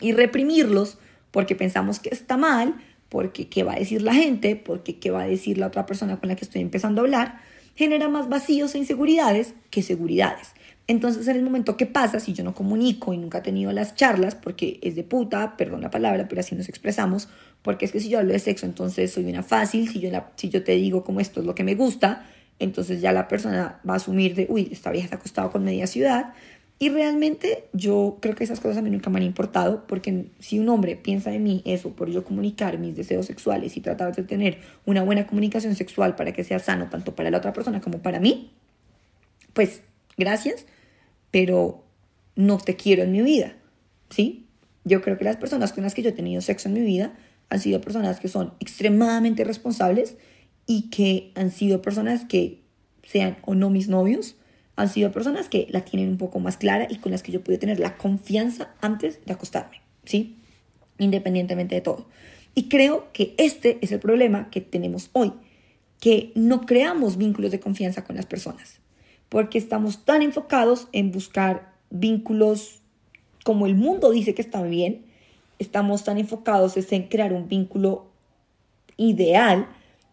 Y 0.00 0.10
reprimirlos 0.10 0.98
porque 1.30 1.54
pensamos 1.54 2.00
que 2.00 2.08
está 2.08 2.36
mal 2.36 2.74
porque 3.08 3.48
qué 3.48 3.62
va 3.62 3.74
a 3.74 3.78
decir 3.78 4.02
la 4.02 4.14
gente, 4.14 4.56
porque 4.56 4.98
qué 4.98 5.12
va 5.12 5.22
a 5.22 5.28
decir 5.28 5.56
la 5.56 5.68
otra 5.68 5.86
persona 5.86 6.18
con 6.18 6.30
la 6.30 6.34
que 6.34 6.44
estoy 6.44 6.62
empezando 6.62 7.00
a 7.00 7.04
hablar, 7.04 7.40
genera 7.76 8.08
más 8.08 8.28
vacíos 8.28 8.74
e 8.74 8.78
inseguridades 8.78 9.54
que 9.70 9.84
seguridades. 9.84 10.48
Entonces, 10.90 11.28
en 11.28 11.36
el 11.36 11.44
momento 11.44 11.76
que 11.76 11.86
pasa, 11.86 12.18
si 12.18 12.32
yo 12.32 12.42
no 12.42 12.52
comunico 12.52 13.14
y 13.14 13.16
nunca 13.16 13.38
he 13.38 13.42
tenido 13.42 13.70
las 13.70 13.94
charlas, 13.94 14.34
porque 14.34 14.80
es 14.82 14.96
de 14.96 15.04
puta, 15.04 15.56
perdón 15.56 15.82
la 15.82 15.90
palabra, 15.92 16.26
pero 16.28 16.40
así 16.40 16.56
nos 16.56 16.68
expresamos, 16.68 17.28
porque 17.62 17.84
es 17.84 17.92
que 17.92 18.00
si 18.00 18.08
yo 18.08 18.18
hablo 18.18 18.32
de 18.32 18.40
sexo, 18.40 18.66
entonces 18.66 19.12
soy 19.12 19.26
una 19.26 19.44
fácil, 19.44 19.88
si 19.88 20.00
yo, 20.00 20.10
si 20.34 20.48
yo 20.48 20.64
te 20.64 20.72
digo 20.72 21.04
como 21.04 21.20
esto 21.20 21.38
es 21.38 21.46
lo 21.46 21.54
que 21.54 21.62
me 21.62 21.76
gusta, 21.76 22.26
entonces 22.58 23.00
ya 23.00 23.12
la 23.12 23.28
persona 23.28 23.78
va 23.88 23.92
a 23.92 23.96
asumir 23.98 24.34
de, 24.34 24.48
uy, 24.48 24.68
esta 24.72 24.90
vieja 24.90 25.04
está 25.04 25.14
acostado 25.14 25.52
con 25.52 25.62
media 25.62 25.86
ciudad, 25.86 26.34
y 26.80 26.88
realmente 26.88 27.68
yo 27.72 28.18
creo 28.20 28.34
que 28.34 28.42
esas 28.42 28.58
cosas 28.58 28.78
a 28.78 28.82
mí 28.82 28.90
nunca 28.90 29.10
me 29.10 29.20
han 29.20 29.26
importado, 29.26 29.86
porque 29.86 30.26
si 30.40 30.58
un 30.58 30.68
hombre 30.70 30.96
piensa 30.96 31.30
de 31.30 31.38
mí 31.38 31.62
eso, 31.66 31.90
por 31.90 32.10
yo 32.10 32.24
comunicar 32.24 32.78
mis 32.78 32.96
deseos 32.96 33.26
sexuales 33.26 33.76
y 33.76 33.80
tratar 33.80 34.16
de 34.16 34.24
tener 34.24 34.58
una 34.86 35.04
buena 35.04 35.28
comunicación 35.28 35.76
sexual 35.76 36.16
para 36.16 36.32
que 36.32 36.42
sea 36.42 36.58
sano 36.58 36.88
tanto 36.90 37.14
para 37.14 37.30
la 37.30 37.38
otra 37.38 37.52
persona 37.52 37.80
como 37.80 37.98
para 37.98 38.18
mí, 38.18 38.50
pues 39.52 39.82
gracias, 40.16 40.66
pero 41.30 41.84
no 42.36 42.58
te 42.58 42.76
quiero 42.76 43.02
en 43.02 43.12
mi 43.12 43.22
vida, 43.22 43.56
¿sí? 44.10 44.46
Yo 44.84 45.02
creo 45.02 45.18
que 45.18 45.24
las 45.24 45.36
personas 45.36 45.72
con 45.72 45.84
las 45.84 45.94
que 45.94 46.02
yo 46.02 46.10
he 46.10 46.12
tenido 46.12 46.40
sexo 46.40 46.68
en 46.68 46.74
mi 46.74 46.80
vida 46.80 47.14
han 47.48 47.60
sido 47.60 47.80
personas 47.80 48.20
que 48.20 48.28
son 48.28 48.54
extremadamente 48.60 49.44
responsables 49.44 50.16
y 50.66 50.90
que 50.90 51.32
han 51.34 51.50
sido 51.50 51.82
personas 51.82 52.24
que 52.24 52.62
sean 53.02 53.36
o 53.42 53.54
no 53.54 53.70
mis 53.70 53.88
novios, 53.88 54.36
han 54.76 54.88
sido 54.88 55.12
personas 55.12 55.48
que 55.48 55.66
la 55.70 55.82
tienen 55.84 56.08
un 56.08 56.16
poco 56.16 56.38
más 56.40 56.56
clara 56.56 56.86
y 56.88 56.96
con 56.96 57.12
las 57.12 57.22
que 57.22 57.32
yo 57.32 57.42
pude 57.42 57.58
tener 57.58 57.80
la 57.80 57.96
confianza 57.96 58.74
antes 58.80 59.24
de 59.26 59.32
acostarme, 59.32 59.82
¿sí? 60.04 60.36
Independientemente 60.98 61.74
de 61.74 61.80
todo. 61.80 62.06
Y 62.54 62.68
creo 62.68 63.12
que 63.12 63.34
este 63.36 63.78
es 63.82 63.92
el 63.92 64.00
problema 64.00 64.48
que 64.50 64.60
tenemos 64.60 65.10
hoy, 65.12 65.32
que 66.00 66.32
no 66.34 66.62
creamos 66.62 67.18
vínculos 67.18 67.50
de 67.50 67.60
confianza 67.60 68.04
con 68.04 68.16
las 68.16 68.26
personas, 68.26 68.79
porque 69.30 69.56
estamos 69.56 70.04
tan 70.04 70.20
enfocados 70.20 70.88
en 70.92 71.10
buscar 71.10 71.72
vínculos 71.88 72.80
como 73.44 73.66
el 73.66 73.74
mundo 73.74 74.10
dice 74.10 74.34
que 74.34 74.42
está 74.42 74.62
bien, 74.62 75.06
estamos 75.58 76.04
tan 76.04 76.18
enfocados 76.18 76.76
en 76.92 77.08
crear 77.08 77.32
un 77.32 77.48
vínculo 77.48 78.06
ideal 78.96 79.66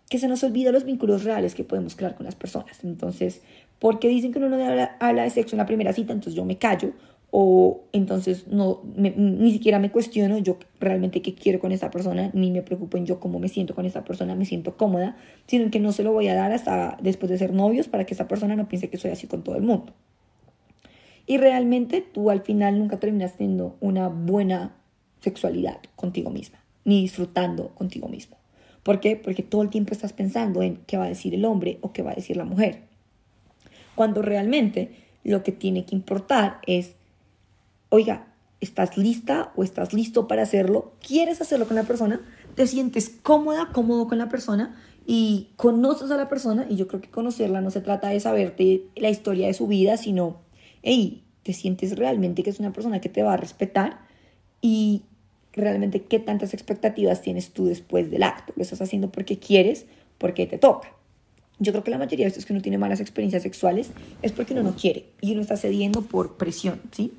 que 0.10 0.20
se 0.20 0.28
nos 0.30 0.44
olvida 0.44 0.72
los 0.72 0.86
vínculos 0.86 1.26
reales 1.26 1.54
que 1.54 1.66
podemos 1.66 1.96
crear 1.96 2.16
con 2.16 2.26
las 2.26 2.36
personas. 2.36 2.84
Entonces, 2.84 3.42
porque 3.80 4.08
dicen 4.08 4.32
que 4.32 4.40
uno 4.40 4.50
no 4.50 4.90
habla, 5.00 5.24
de 5.24 5.30
sexo 5.30 5.56
en 5.56 5.58
la 5.58 5.66
primera 5.66 5.92
cita, 5.92 6.14
entonces 6.14 6.36
yo 6.36 6.46
me 6.46 6.58
callo, 6.58 6.94
o 7.30 7.82
entonces 7.92 8.48
no, 8.48 8.82
ni 8.96 9.52
siquiera 9.52 9.80
me 9.80 9.92
cuestiono 9.92 10.38
yo 10.38 10.58
realmente 10.80 11.22
qué 11.22 11.36
quiero 11.36 11.60
con 11.60 11.72
esa 11.72 11.92
persona, 11.92 12.30
ni 12.34 12.52
me 12.52 12.62
preocupo 12.62 12.98
en 12.98 13.06
yo 13.06 13.20
cómo 13.20 13.40
me 13.40 13.50
siento 13.50 13.76
con 13.76 13.86
esa 13.86 14.04
persona, 14.04 14.36
me 14.36 14.46
siento 14.46 14.78
cómoda, 14.78 15.18
sino 15.46 15.70
que 15.70 15.80
no 15.80 15.92
se 15.92 16.04
lo 16.04 16.14
voy 16.14 16.28
a 16.28 16.36
dar 16.36 16.52
hasta 16.52 16.98
después 17.02 17.30
de 17.30 17.38
ser 17.38 17.54
novios 17.54 17.88
para 17.88 18.06
que 18.06 18.14
esa 18.14 18.28
persona 18.28 18.56
no 18.56 18.68
piense 18.68 18.90
que 18.90 18.98
soy 18.98 19.12
así 19.12 19.28
con 19.28 19.44
todo 19.44 19.56
el 19.56 19.64
mundo. 19.64 19.94
Y 21.26 21.38
realmente 21.38 22.02
tú 22.02 22.30
al 22.30 22.42
final 22.42 22.80
nunca 22.80 23.00
terminas 23.00 23.36
teniendo 23.36 23.76
una 23.82 24.08
buena 24.08 24.76
sexualidad 25.20 25.80
contigo 25.96 26.30
misma, 26.30 26.60
ni 26.86 27.02
disfrutando 27.02 27.70
contigo 27.70 28.08
mismo. 28.08 28.38
¿Por 28.84 29.02
qué? 29.02 29.18
Porque 29.18 29.44
todo 29.44 29.62
el 29.64 29.70
tiempo 29.70 29.92
estás 29.94 30.14
pensando 30.14 30.62
en 30.62 30.78
qué 30.88 30.96
va 30.96 31.04
a 31.04 31.10
decir 31.10 31.34
el 31.34 31.44
hombre 31.44 31.80
o 31.82 31.92
qué 31.92 32.02
va 32.02 32.12
a 32.12 32.16
decir 32.16 32.38
la 32.38 32.46
mujer 32.46 32.88
cuando 33.98 34.22
realmente 34.22 34.92
lo 35.24 35.42
que 35.42 35.52
tiene 35.52 35.84
que 35.84 35.96
importar 35.96 36.60
es, 36.68 36.94
oiga, 37.89 38.27
¿estás 38.60 38.98
lista 38.98 39.51
o 39.56 39.63
estás 39.63 39.94
listo 39.94 40.27
para 40.27 40.44
hacerlo? 40.44 40.94
¿Quieres 41.06 41.41
hacerlo 41.41 41.67
con 41.67 41.75
la 41.75 41.84
persona? 41.84 42.22
¿Te 42.56 42.67
sientes 42.67 43.10
cómoda, 43.22 43.70
cómodo 43.74 44.08
con 44.08 44.17
la 44.17 44.29
persona? 44.29 44.75
Y 45.06 45.50
conoces 45.56 46.12
a 46.12 46.17
la 46.17 46.27
persona, 46.27 46.65
y 46.70 46.75
yo 46.75 46.88
creo 46.88 47.01
que 47.01 47.10
conocerla 47.10 47.62
no 47.62 47.72
se 47.72 47.79
trata 47.79 48.10
de 48.10 48.20
saberte 48.20 48.84
la 48.96 49.10
historia 49.10 49.48
de 49.48 49.53
su 49.53 49.67
vida, 49.67 49.96
sino, 49.96 50.41
hey, 50.84 51.24
¿te 51.44 51.53
sientes 51.53 51.98
realmente 51.98 52.44
que 52.44 52.50
es 52.50 52.60
una 52.60 52.74
persona 52.74 53.00
que 53.00 53.08
te 53.08 53.24
va 53.24 53.34
a 53.34 53.38
respetar? 53.38 54.00
Y 54.60 55.03
realmente 55.53 56.03
qué 56.03 56.20
tantas 56.20 56.53
expectativas 56.53 57.22
tienes 57.22 57.51
tú 57.51 57.67
después 57.67 58.12
del 58.12 58.24
acto. 58.24 58.53
Lo 58.58 58.63
estás 58.63 58.82
haciendo 58.82 59.10
porque 59.10 59.39
quieres, 59.39 59.86
porque 60.17 60.46
te 60.46 60.58
toca. 60.58 60.91
Yo 61.60 61.72
creo 61.72 61.84
que 61.84 61.91
la 61.91 61.98
mayoría 61.98 62.25
de 62.25 62.32
veces 62.32 62.46
que 62.46 62.53
uno 62.53 62.62
tiene 62.62 62.77
malas 62.77 63.00
experiencias 63.00 63.44
sexuales 63.44 63.91
es 64.22 64.32
porque 64.32 64.53
uno 64.53 64.63
no 64.63 64.75
quiere 64.75 65.06
y 65.22 65.32
uno 65.32 65.41
está 65.41 65.58
cediendo 65.58 66.01
por 66.01 66.36
presión, 66.38 66.82
¿sí? 66.91 67.13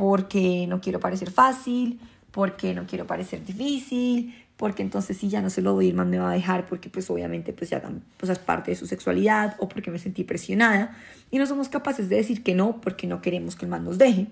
Porque 0.00 0.66
no 0.66 0.80
quiero 0.80 0.98
parecer 0.98 1.30
fácil, 1.30 2.00
porque 2.30 2.72
no 2.72 2.86
quiero 2.86 3.06
parecer 3.06 3.44
difícil, 3.44 4.34
porque 4.56 4.82
entonces 4.82 5.18
si 5.18 5.28
ya 5.28 5.42
no 5.42 5.50
se 5.50 5.60
lo 5.60 5.74
doy, 5.74 5.92
man 5.92 6.08
me 6.08 6.18
va 6.18 6.30
a 6.30 6.34
dejar 6.34 6.64
porque 6.64 6.88
pues 6.88 7.10
obviamente 7.10 7.52
pues 7.52 7.68
ya 7.68 7.82
pues, 8.16 8.30
es 8.30 8.38
parte 8.38 8.70
de 8.70 8.78
su 8.78 8.86
sexualidad 8.86 9.56
o 9.58 9.68
porque 9.68 9.90
me 9.90 9.98
sentí 9.98 10.24
presionada 10.24 10.96
y 11.30 11.36
no 11.36 11.44
somos 11.44 11.68
capaces 11.68 12.08
de 12.08 12.16
decir 12.16 12.42
que 12.42 12.54
no 12.54 12.80
porque 12.80 13.06
no 13.06 13.20
queremos 13.20 13.56
que 13.56 13.66
el 13.66 13.70
man 13.70 13.84
nos 13.84 13.98
deje. 13.98 14.28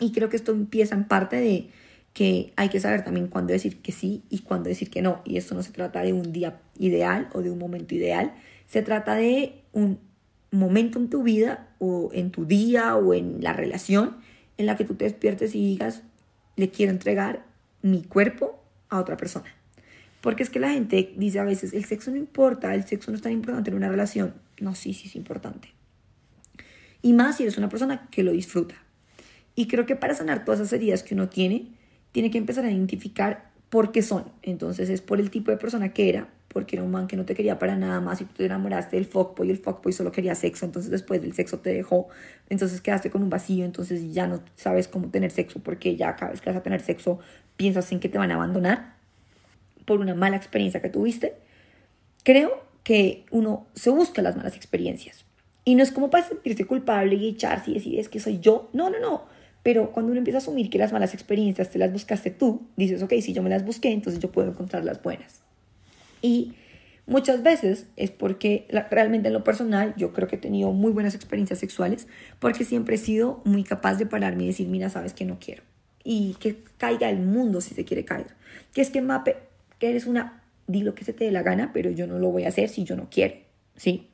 Y 0.00 0.10
creo 0.10 0.28
que 0.28 0.36
esto 0.36 0.50
empieza 0.50 0.96
en 0.96 1.04
parte 1.04 1.36
de 1.36 1.70
que 2.14 2.52
hay 2.56 2.68
que 2.68 2.80
saber 2.80 3.04
también 3.04 3.28
cuándo 3.28 3.52
decir 3.52 3.80
que 3.80 3.92
sí 3.92 4.24
y 4.28 4.40
cuándo 4.40 4.68
decir 4.68 4.90
que 4.90 5.02
no. 5.02 5.22
Y 5.24 5.36
esto 5.36 5.54
no 5.54 5.62
se 5.62 5.70
trata 5.70 6.02
de 6.02 6.12
un 6.12 6.32
día 6.32 6.60
ideal 6.80 7.28
o 7.32 7.42
de 7.42 7.50
un 7.52 7.58
momento 7.58 7.94
ideal, 7.94 8.34
se 8.66 8.82
trata 8.82 9.14
de 9.14 9.62
un 9.72 10.00
momento 10.50 10.98
en 10.98 11.08
tu 11.08 11.22
vida 11.22 11.68
o 11.78 12.10
en 12.12 12.32
tu 12.32 12.44
día 12.44 12.96
o 12.96 13.14
en 13.14 13.38
la 13.40 13.52
relación 13.52 14.16
en 14.60 14.66
la 14.66 14.76
que 14.76 14.84
tú 14.84 14.94
te 14.94 15.04
despiertes 15.04 15.54
y 15.54 15.66
digas, 15.66 16.02
le 16.56 16.70
quiero 16.70 16.92
entregar 16.92 17.44
mi 17.82 18.02
cuerpo 18.02 18.62
a 18.90 19.00
otra 19.00 19.16
persona. 19.16 19.46
Porque 20.20 20.42
es 20.42 20.50
que 20.50 20.60
la 20.60 20.70
gente 20.70 21.14
dice 21.16 21.38
a 21.38 21.44
veces, 21.44 21.72
el 21.72 21.86
sexo 21.86 22.10
no 22.10 22.18
importa, 22.18 22.74
el 22.74 22.84
sexo 22.84 23.10
no 23.10 23.16
es 23.16 23.22
tan 23.22 23.32
importante 23.32 23.70
en 23.70 23.76
una 23.76 23.88
relación. 23.88 24.34
No, 24.60 24.74
sí, 24.74 24.92
sí 24.92 25.08
es 25.08 25.16
importante. 25.16 25.68
Y 27.00 27.14
más 27.14 27.38
si 27.38 27.44
eres 27.44 27.56
una 27.56 27.70
persona 27.70 28.08
que 28.10 28.22
lo 28.22 28.32
disfruta. 28.32 28.74
Y 29.54 29.66
creo 29.66 29.86
que 29.86 29.96
para 29.96 30.14
sanar 30.14 30.44
todas 30.44 30.60
esas 30.60 30.74
heridas 30.74 31.02
que 31.02 31.14
uno 31.14 31.30
tiene, 31.30 31.68
tiene 32.12 32.30
que 32.30 32.38
empezar 32.38 32.66
a 32.66 32.70
identificar 32.70 33.50
por 33.70 33.92
qué 33.92 34.02
son. 34.02 34.24
Entonces 34.42 34.90
es 34.90 35.00
por 35.00 35.20
el 35.20 35.30
tipo 35.30 35.50
de 35.50 35.56
persona 35.56 35.94
que 35.94 36.10
era, 36.10 36.28
porque 36.52 36.76
era 36.76 36.82
un 36.82 36.90
man 36.90 37.06
que 37.06 37.16
no 37.16 37.24
te 37.24 37.34
quería 37.34 37.58
para 37.58 37.76
nada 37.76 38.00
más 38.00 38.20
y 38.20 38.24
tú 38.24 38.34
te 38.34 38.46
enamoraste 38.46 38.96
del 38.96 39.06
fuckboy 39.06 39.46
y 39.46 39.50
el 39.52 39.58
fuckboy 39.58 39.92
solo 39.92 40.10
quería 40.10 40.34
sexo, 40.34 40.66
entonces 40.66 40.90
después 40.90 41.22
del 41.22 41.32
sexo 41.32 41.60
te 41.60 41.72
dejó, 41.72 42.08
entonces 42.48 42.80
quedaste 42.80 43.10
con 43.10 43.22
un 43.22 43.30
vacío, 43.30 43.64
entonces 43.64 44.12
ya 44.12 44.26
no 44.26 44.40
sabes 44.56 44.88
cómo 44.88 45.08
tener 45.10 45.30
sexo 45.30 45.60
porque 45.60 45.96
ya 45.96 46.16
cada 46.16 46.32
vez 46.32 46.40
que 46.40 46.50
vas 46.50 46.58
a 46.58 46.62
tener 46.62 46.80
sexo 46.80 47.20
piensas 47.56 47.90
en 47.92 48.00
que 48.00 48.08
te 48.08 48.18
van 48.18 48.32
a 48.32 48.34
abandonar 48.34 48.96
por 49.84 50.00
una 50.00 50.14
mala 50.14 50.36
experiencia 50.36 50.82
que 50.82 50.88
tuviste. 50.88 51.34
Creo 52.24 52.64
que 52.82 53.26
uno 53.30 53.66
se 53.74 53.90
busca 53.90 54.20
las 54.20 54.36
malas 54.36 54.56
experiencias 54.56 55.24
y 55.64 55.76
no 55.76 55.84
es 55.84 55.92
como 55.92 56.10
para 56.10 56.26
sentirse 56.26 56.64
culpable 56.64 57.14
y 57.14 57.28
echarse 57.28 57.70
y 57.70 57.74
decir 57.74 58.00
es 58.00 58.08
que 58.08 58.18
soy 58.18 58.40
yo, 58.40 58.68
no, 58.72 58.90
no, 58.90 58.98
no. 58.98 59.24
Pero 59.62 59.92
cuando 59.92 60.10
uno 60.10 60.18
empieza 60.18 60.38
a 60.38 60.40
asumir 60.40 60.68
que 60.68 60.78
las 60.78 60.92
malas 60.92 61.14
experiencias 61.14 61.70
te 61.70 61.78
las 61.78 61.92
buscaste 61.92 62.30
tú, 62.30 62.62
dices, 62.76 63.02
ok, 63.02 63.12
si 63.20 63.34
yo 63.34 63.42
me 63.42 63.50
las 63.50 63.64
busqué, 63.64 63.92
entonces 63.92 64.20
yo 64.20 64.32
puedo 64.32 64.48
encontrar 64.48 64.84
las 64.84 65.02
buenas. 65.02 65.42
Y 66.22 66.54
muchas 67.06 67.42
veces 67.42 67.86
es 67.96 68.10
porque 68.10 68.66
realmente 68.90 69.28
en 69.28 69.34
lo 69.34 69.44
personal 69.44 69.94
yo 69.96 70.12
creo 70.12 70.28
que 70.28 70.36
he 70.36 70.38
tenido 70.38 70.72
muy 70.72 70.92
buenas 70.92 71.14
experiencias 71.14 71.58
sexuales 71.58 72.06
porque 72.38 72.64
siempre 72.64 72.96
he 72.96 72.98
sido 72.98 73.42
muy 73.44 73.64
capaz 73.64 73.96
de 73.96 74.06
pararme 74.06 74.44
y 74.44 74.46
decir, 74.48 74.68
mira, 74.68 74.90
sabes 74.90 75.12
que 75.12 75.24
no 75.24 75.38
quiero. 75.38 75.62
Y 76.04 76.34
que 76.40 76.62
caiga 76.78 77.10
el 77.10 77.20
mundo 77.20 77.60
si 77.60 77.74
se 77.74 77.84
quiere 77.84 78.04
caer. 78.04 78.28
Que 78.72 78.80
es 78.80 78.90
que 78.90 79.02
Mape, 79.02 79.36
que 79.78 79.90
eres 79.90 80.06
una, 80.06 80.42
di 80.66 80.82
lo 80.82 80.94
que 80.94 81.04
se 81.04 81.12
te 81.12 81.24
dé 81.24 81.30
la 81.30 81.42
gana, 81.42 81.72
pero 81.72 81.90
yo 81.90 82.06
no 82.06 82.18
lo 82.18 82.30
voy 82.30 82.44
a 82.44 82.48
hacer 82.48 82.68
si 82.68 82.84
yo 82.84 82.96
no 82.96 83.08
quiero. 83.10 83.34
¿Sí? 83.76 84.08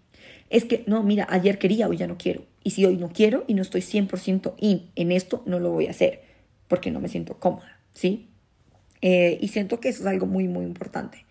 Es 0.49 0.65
que, 0.65 0.85
no, 0.87 1.03
mira, 1.03 1.27
ayer 1.29 1.59
quería, 1.59 1.89
hoy 1.89 1.97
ya 1.97 2.07
no 2.07 2.17
quiero. 2.19 2.43
Y 2.63 2.71
si 2.71 2.85
hoy 2.85 2.97
no 2.97 3.11
quiero 3.11 3.45
y 3.47 3.55
no 3.55 3.63
estoy 3.63 3.81
100% 3.81 4.55
in 4.59 4.91
en 4.95 5.13
esto, 5.13 5.43
no 5.47 5.61
lo 5.61 5.71
voy 5.71 5.87
a 5.87 5.91
hacer 5.91 6.23
porque 6.69 6.91
no 6.91 7.01
me 7.01 7.09
siento 7.09 7.39
cómoda. 7.39 7.79
¿Sí? 7.93 8.29
Eh, 9.03 9.39
y 9.41 9.49
siento 9.49 9.81
que 9.81 9.89
eso 9.89 10.03
es 10.03 10.07
algo 10.07 10.27
muy, 10.27 10.49
muy 10.49 10.65
importante. 10.65 11.26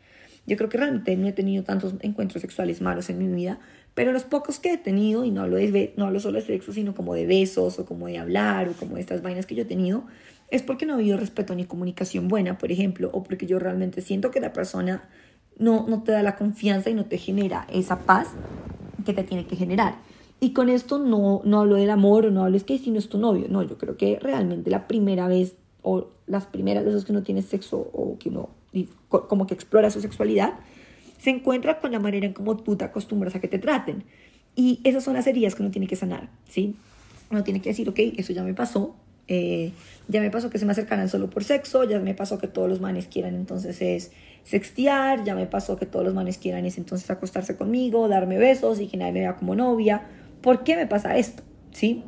Yo 0.48 0.58
creo 0.58 0.70
que 0.70 0.78
realmente 0.78 1.16
no 1.16 1.28
he 1.28 1.32
tenido 1.32 1.64
tantos 1.64 1.96
encuentros 2.02 2.42
sexuales 2.42 2.82
malos 2.82 3.10
en 3.10 3.18
mi 3.18 3.28
vida, 3.28 3.60
pero 3.94 4.12
los 4.12 4.24
pocos 4.24 4.60
que 4.60 4.74
he 4.74 4.78
tenido, 4.78 5.26
y 5.26 5.32
no 5.32 5.42
hablo, 5.42 5.56
de, 5.56 5.94
no 5.98 6.06
hablo 6.06 6.20
solo 6.20 6.40
de 6.40 6.46
sexo, 6.46 6.74
sino 6.74 6.94
como 6.94 7.14
de 7.16 7.26
besos 7.26 7.80
o 7.80 7.86
como 7.86 8.08
de 8.08 8.18
hablar 8.18 8.70
o 8.70 8.74
como 8.74 8.96
de 8.96 9.02
estas 9.02 9.22
vainas 9.22 9.46
que 9.46 9.56
yo 9.56 9.64
he 9.64 9.66
tenido, 9.66 10.04
es 10.52 10.62
porque 10.62 10.86
no 10.86 10.94
ha 10.94 10.98
habido 10.98 11.18
respeto 11.18 11.56
ni 11.56 11.66
comunicación 11.66 12.28
buena, 12.28 12.58
por 12.58 12.72
ejemplo, 12.72 13.10
o 13.14 13.24
porque 13.24 13.48
yo 13.48 13.58
realmente 13.58 14.02
siento 14.02 14.32
que 14.32 14.40
la 14.40 14.54
persona 14.54 15.10
no, 15.58 15.88
no 15.88 16.04
te 16.04 16.12
da 16.12 16.22
la 16.22 16.36
confianza 16.36 16.90
y 16.90 16.94
no 16.94 17.06
te 17.06 17.18
genera 17.18 17.66
esa 17.72 18.00
paz 18.00 18.28
que 19.06 19.14
te 19.14 19.24
tiene 19.24 19.48
que 19.48 19.56
generar. 19.56 19.96
Y 20.40 20.52
con 20.52 20.70
esto 20.70 21.00
no, 21.00 21.42
no 21.46 21.62
hablo 21.62 21.76
del 21.76 21.90
amor 21.90 22.26
o 22.26 22.32
no 22.32 22.44
hablo 22.44 22.58
es 22.58 22.64
que 22.64 22.78
si 22.78 22.92
no 22.92 23.00
es 23.00 23.10
tu 23.10 23.18
novio. 23.18 23.48
No, 23.50 23.64
yo 23.64 23.78
creo 23.78 23.98
que 23.98 24.20
realmente 24.20 24.70
la 24.70 24.88
primera 24.88 25.28
vez 25.28 25.56
o 25.82 26.10
las 26.28 26.46
primeras 26.46 26.84
veces 26.84 27.06
que 27.06 27.12
uno 27.12 27.24
tiene 27.24 27.42
sexo 27.42 27.78
o 27.78 28.18
que 28.20 28.30
uno 28.30 28.50
como 29.10 29.48
que 29.48 29.54
explora 29.54 29.90
su 29.90 30.02
sexualidad, 30.02 30.54
se 31.18 31.30
encuentra 31.30 31.80
con 31.80 31.92
la 31.92 32.00
manera 32.00 32.26
en 32.26 32.34
cómo 32.34 32.58
tú 32.58 32.76
te 32.76 32.86
acostumbras 32.86 33.36
a 33.36 33.40
que 33.40 33.48
te 33.48 33.60
traten. 33.60 34.04
Y 34.56 34.80
esas 34.84 35.04
son 35.04 35.16
las 35.16 35.28
heridas 35.28 35.56
que 35.56 35.64
uno 35.64 35.72
tiene 35.72 35.88
que 35.88 35.96
sanar, 35.96 36.30
¿sí? 36.48 36.76
Uno 37.30 37.44
tiene 37.44 37.62
que 37.62 37.70
decir, 37.70 37.90
ok, 37.90 38.00
eso 38.18 38.32
ya 38.32 38.44
me 38.44 38.54
pasó, 38.54 38.96
eh, 39.28 39.72
ya 40.08 40.22
me 40.22 40.30
pasó 40.30 40.50
que 40.50 40.60
se 40.60 40.66
me 40.66 40.72
acercaran 40.72 41.10
solo 41.10 41.30
por 41.30 41.44
sexo, 41.44 41.84
ya 41.84 42.00
me 42.00 42.14
pasó 42.14 42.38
que 42.38 42.48
todos 42.48 42.70
los 42.70 42.80
manes 42.80 43.08
quieran 43.08 43.36
entonces 43.36 43.82
es 43.82 44.12
sextear, 44.44 45.24
ya 45.24 45.34
me 45.34 45.48
pasó 45.48 45.78
que 45.78 45.88
todos 45.88 46.06
los 46.06 46.14
manes 46.14 46.38
quieran 46.38 46.66
es 46.66 46.78
entonces 46.78 47.10
acostarse 47.10 47.58
conmigo, 47.58 48.08
darme 48.08 48.38
besos 48.38 48.80
y 48.80 48.88
que 48.88 48.98
nadie 48.98 49.14
me 49.14 49.20
vea 49.22 49.36
como 49.36 49.56
novia. 49.56 50.04
¿Por 50.42 50.64
qué 50.64 50.76
me 50.76 50.86
pasa 50.86 51.18
esto? 51.18 51.42
¿Sí? 51.72 52.04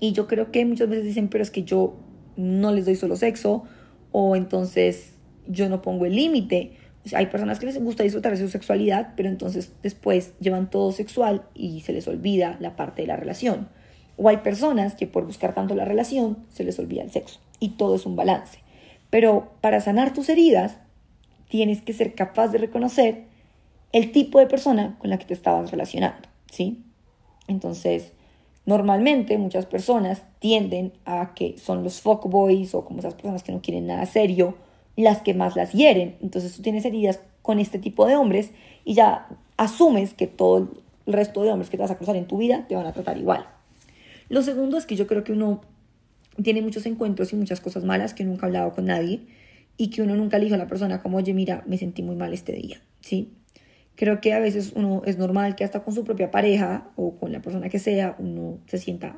Y 0.00 0.12
yo 0.12 0.26
creo 0.26 0.50
que 0.50 0.64
muchas 0.64 0.88
veces 0.88 1.04
dicen, 1.04 1.28
pero 1.28 1.42
es 1.42 1.50
que 1.50 1.62
yo 1.62 1.94
no 2.36 2.72
les 2.72 2.86
doy 2.86 2.96
solo 2.96 3.16
sexo 3.16 3.64
o 4.12 4.34
entonces 4.34 5.12
yo 5.50 5.68
no 5.68 5.82
pongo 5.82 6.06
el 6.06 6.16
límite. 6.16 6.72
hay 7.14 7.26
personas 7.26 7.58
que 7.58 7.66
les 7.66 7.82
gusta 7.82 8.02
disfrutar 8.02 8.32
de 8.32 8.38
su 8.38 8.48
sexualidad, 8.48 9.14
pero 9.16 9.28
entonces 9.28 9.72
después 9.82 10.32
llevan 10.40 10.70
todo 10.70 10.92
sexual 10.92 11.42
y 11.54 11.80
se 11.80 11.92
les 11.92 12.06
olvida 12.08 12.56
la 12.60 12.76
parte 12.76 13.02
de 13.02 13.08
la 13.08 13.16
relación. 13.16 13.68
O 14.16 14.28
hay 14.28 14.38
personas 14.38 14.94
que 14.94 15.06
por 15.06 15.24
buscar 15.24 15.54
tanto 15.54 15.74
la 15.74 15.84
relación 15.84 16.38
se 16.52 16.64
les 16.64 16.78
olvida 16.78 17.02
el 17.02 17.10
sexo. 17.10 17.40
Y 17.58 17.70
todo 17.70 17.94
es 17.94 18.06
un 18.06 18.16
balance. 18.16 18.58
Pero 19.08 19.52
para 19.60 19.80
sanar 19.80 20.12
tus 20.12 20.28
heridas, 20.28 20.76
tienes 21.48 21.82
que 21.82 21.92
ser 21.92 22.14
capaz 22.14 22.48
de 22.48 22.58
reconocer 22.58 23.24
el 23.92 24.12
tipo 24.12 24.38
de 24.38 24.46
persona 24.46 24.96
con 24.98 25.10
la 25.10 25.18
que 25.18 25.24
te 25.24 25.34
estabas 25.34 25.70
relacionando, 25.70 26.28
¿sí? 26.50 26.84
Entonces, 27.48 28.12
normalmente 28.66 29.36
muchas 29.36 29.66
personas 29.66 30.22
tienden 30.38 30.92
a 31.04 31.34
que 31.34 31.58
son 31.58 31.82
los 31.82 32.00
fuckboys 32.00 32.74
o 32.74 32.84
como 32.84 33.00
esas 33.00 33.14
personas 33.14 33.42
que 33.42 33.52
no 33.52 33.60
quieren 33.60 33.88
nada 33.88 34.06
serio, 34.06 34.54
las 35.00 35.22
que 35.22 35.34
más 35.34 35.56
las 35.56 35.72
hieren. 35.72 36.16
Entonces 36.20 36.54
tú 36.54 36.62
tienes 36.62 36.84
heridas 36.84 37.20
con 37.42 37.58
este 37.58 37.78
tipo 37.78 38.06
de 38.06 38.16
hombres 38.16 38.50
y 38.84 38.94
ya 38.94 39.28
asumes 39.56 40.14
que 40.14 40.26
todo 40.26 40.70
el 41.06 41.12
resto 41.12 41.42
de 41.42 41.50
hombres 41.50 41.70
que 41.70 41.76
te 41.76 41.82
vas 41.82 41.90
a 41.90 41.96
cruzar 41.96 42.16
en 42.16 42.26
tu 42.26 42.38
vida 42.38 42.66
te 42.68 42.76
van 42.76 42.86
a 42.86 42.92
tratar 42.92 43.18
igual. 43.18 43.46
Lo 44.28 44.42
segundo 44.42 44.78
es 44.78 44.86
que 44.86 44.96
yo 44.96 45.06
creo 45.06 45.24
que 45.24 45.32
uno 45.32 45.60
tiene 46.42 46.62
muchos 46.62 46.86
encuentros 46.86 47.32
y 47.32 47.36
muchas 47.36 47.60
cosas 47.60 47.84
malas 47.84 48.14
que 48.14 48.24
nunca 48.24 48.46
ha 48.46 48.48
hablado 48.48 48.72
con 48.72 48.86
nadie 48.86 49.20
y 49.76 49.90
que 49.90 50.02
uno 50.02 50.14
nunca 50.14 50.38
le 50.38 50.44
dijo 50.44 50.54
a 50.54 50.58
la 50.58 50.66
persona 50.66 51.02
como, 51.02 51.18
oye, 51.18 51.34
mira, 51.34 51.64
me 51.66 51.78
sentí 51.78 52.02
muy 52.02 52.14
mal 52.14 52.32
este 52.32 52.52
día, 52.52 52.80
¿sí? 53.00 53.32
Creo 53.96 54.20
que 54.20 54.32
a 54.32 54.38
veces 54.38 54.72
uno 54.74 55.02
es 55.04 55.18
normal 55.18 55.56
que 55.56 55.64
hasta 55.64 55.82
con 55.82 55.94
su 55.94 56.04
propia 56.04 56.30
pareja 56.30 56.90
o 56.96 57.16
con 57.16 57.32
la 57.32 57.42
persona 57.42 57.68
que 57.68 57.78
sea, 57.78 58.16
uno 58.18 58.58
se 58.66 58.78
sienta, 58.78 59.16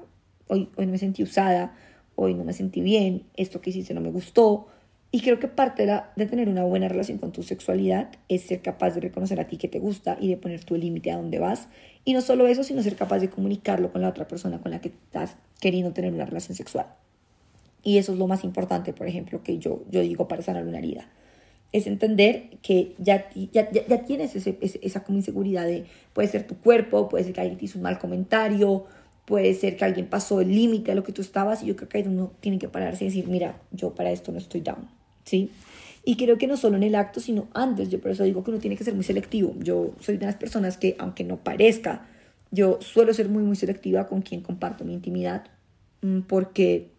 hoy, 0.48 0.70
hoy 0.76 0.86
no 0.86 0.92
me 0.92 0.98
sentí 0.98 1.22
usada, 1.22 1.74
hoy 2.14 2.34
no 2.34 2.44
me 2.44 2.52
sentí 2.52 2.80
bien, 2.80 3.24
esto 3.36 3.60
que 3.60 3.70
hiciste 3.70 3.94
no 3.94 4.00
me 4.00 4.10
gustó, 4.10 4.68
y 5.14 5.20
creo 5.20 5.38
que 5.38 5.46
parte 5.46 5.84
de, 5.84 6.26
tener 6.26 6.48
una 6.48 6.64
buena 6.64 6.88
relación 6.88 7.18
con 7.18 7.32
tu 7.32 7.42
sexualidad 7.42 8.08
es 8.30 8.44
ser 8.44 8.62
capaz 8.62 8.92
de 8.94 9.00
reconocer 9.00 9.38
a 9.40 9.46
ti 9.46 9.58
que 9.58 9.68
te 9.68 9.78
gusta 9.78 10.16
y 10.18 10.28
de 10.30 10.38
poner 10.38 10.64
tu 10.64 10.74
límite 10.74 11.10
a 11.10 11.18
dónde 11.18 11.38
vas. 11.38 11.68
Y 12.06 12.14
no 12.14 12.22
solo 12.22 12.46
eso, 12.46 12.64
sino 12.64 12.82
ser 12.82 12.96
capaz 12.96 13.18
de 13.18 13.28
comunicarlo 13.28 13.92
con 13.92 14.00
la 14.00 14.08
otra 14.08 14.26
persona 14.26 14.62
con 14.62 14.70
la 14.70 14.80
que 14.80 14.88
estás 14.88 15.36
queriendo 15.60 15.92
tener 15.92 16.14
una 16.14 16.24
relación 16.24 16.56
sexual. 16.56 16.86
Y 17.82 17.98
eso 17.98 18.14
es 18.14 18.18
lo 18.18 18.26
más 18.26 18.42
importante, 18.42 18.94
por 18.94 19.06
ejemplo, 19.06 19.42
que 19.42 19.58
yo, 19.58 19.82
yo 19.90 20.00
digo 20.00 20.28
para 20.28 20.40
sanar 20.40 20.66
una 20.66 20.78
herida. 20.78 21.06
Es 21.72 21.86
entender 21.86 22.48
que 22.62 22.94
ya, 22.96 23.28
ya, 23.52 23.70
ya, 23.70 24.04
tienes 24.04 24.34
ese, 24.34 24.58
esa 24.62 25.04
como 25.04 25.18
inseguridad 25.18 25.66
de, 25.66 25.84
puede 26.14 26.28
ser 26.28 26.46
tu 26.46 26.56
cuerpo, 26.56 27.10
puede 27.10 27.24
ser 27.24 27.34
que 27.34 27.42
alguien 27.42 27.58
te 27.58 27.66
hizo 27.66 27.76
un 27.76 27.82
mal 27.82 27.98
comentario, 27.98 28.86
puede 29.26 29.52
ser 29.52 29.76
que 29.76 29.84
alguien 29.84 30.06
pasó 30.06 30.40
el 30.40 30.54
límite 30.54 30.90
a 30.90 30.94
lo 30.94 31.02
que 31.02 31.12
tú 31.12 31.20
estabas 31.20 31.62
y 31.62 31.66
yo 31.66 31.76
creo 31.76 31.90
que 31.90 32.08
uno 32.08 32.32
tiene 32.40 32.58
que 32.58 32.68
pararse 32.68 33.04
y 33.04 33.08
decir, 33.08 33.28
mira, 33.28 33.60
yo 33.72 33.94
para 33.94 34.10
esto 34.10 34.32
no 34.32 34.38
estoy 34.38 34.62
down 34.62 35.01
¿sí? 35.24 35.50
Y 36.04 36.16
creo 36.16 36.36
que 36.36 36.46
no 36.46 36.56
solo 36.56 36.76
en 36.76 36.82
el 36.82 36.94
acto, 36.94 37.20
sino 37.20 37.48
antes. 37.54 37.88
Yo 37.88 38.00
por 38.00 38.10
eso 38.10 38.24
digo 38.24 38.42
que 38.42 38.50
uno 38.50 38.60
tiene 38.60 38.76
que 38.76 38.84
ser 38.84 38.94
muy 38.94 39.04
selectivo. 39.04 39.54
Yo 39.60 39.94
soy 40.00 40.16
de 40.16 40.26
las 40.26 40.34
personas 40.36 40.76
que, 40.76 40.96
aunque 40.98 41.22
no 41.22 41.36
parezca, 41.36 42.06
yo 42.50 42.78
suelo 42.80 43.14
ser 43.14 43.28
muy, 43.28 43.42
muy 43.44 43.56
selectiva 43.56 44.06
con 44.06 44.22
quien 44.22 44.40
comparto 44.40 44.84
mi 44.84 44.94
intimidad, 44.94 45.44
mm, 46.02 46.20
porque 46.22 46.90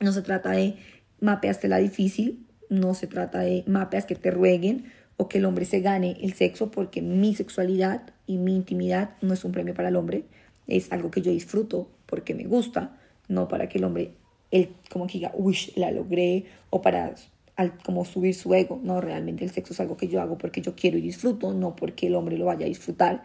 no 0.00 0.12
se 0.12 0.22
trata 0.22 0.52
de 0.52 0.76
mapeaste 1.20 1.68
la 1.68 1.78
difícil, 1.78 2.46
no 2.68 2.94
se 2.94 3.06
trata 3.06 3.40
de 3.40 3.64
mapeas 3.66 4.06
que 4.06 4.14
te 4.14 4.30
rueguen 4.30 4.86
o 5.16 5.28
que 5.28 5.38
el 5.38 5.44
hombre 5.44 5.64
se 5.64 5.80
gane 5.80 6.16
el 6.20 6.34
sexo, 6.34 6.70
porque 6.70 7.02
mi 7.02 7.34
sexualidad 7.34 8.02
y 8.26 8.38
mi 8.38 8.54
intimidad 8.54 9.10
no 9.22 9.34
es 9.34 9.44
un 9.44 9.52
premio 9.52 9.74
para 9.74 9.88
el 9.88 9.96
hombre, 9.96 10.24
es 10.66 10.92
algo 10.92 11.10
que 11.10 11.22
yo 11.22 11.30
disfruto 11.30 11.88
porque 12.06 12.34
me 12.34 12.44
gusta, 12.44 12.96
no 13.28 13.48
para 13.48 13.68
que 13.68 13.78
el 13.78 13.84
hombre, 13.84 14.12
él 14.50 14.70
como 14.90 15.06
que 15.06 15.14
diga, 15.14 15.32
uy, 15.34 15.56
la 15.76 15.90
logré, 15.90 16.46
o 16.70 16.82
para 16.82 17.14
al 17.56 17.78
como 17.78 18.04
subir 18.04 18.34
su 18.34 18.54
ego, 18.54 18.78
no, 18.82 19.00
realmente 19.00 19.44
el 19.44 19.50
sexo 19.50 19.72
es 19.72 19.80
algo 19.80 19.96
que 19.96 20.08
yo 20.08 20.20
hago 20.20 20.38
porque 20.38 20.60
yo 20.60 20.76
quiero 20.76 20.98
y 20.98 21.00
disfruto, 21.00 21.54
no 21.54 21.74
porque 21.74 22.06
el 22.06 22.14
hombre 22.14 22.36
lo 22.36 22.44
vaya 22.44 22.66
a 22.66 22.68
disfrutar. 22.68 23.24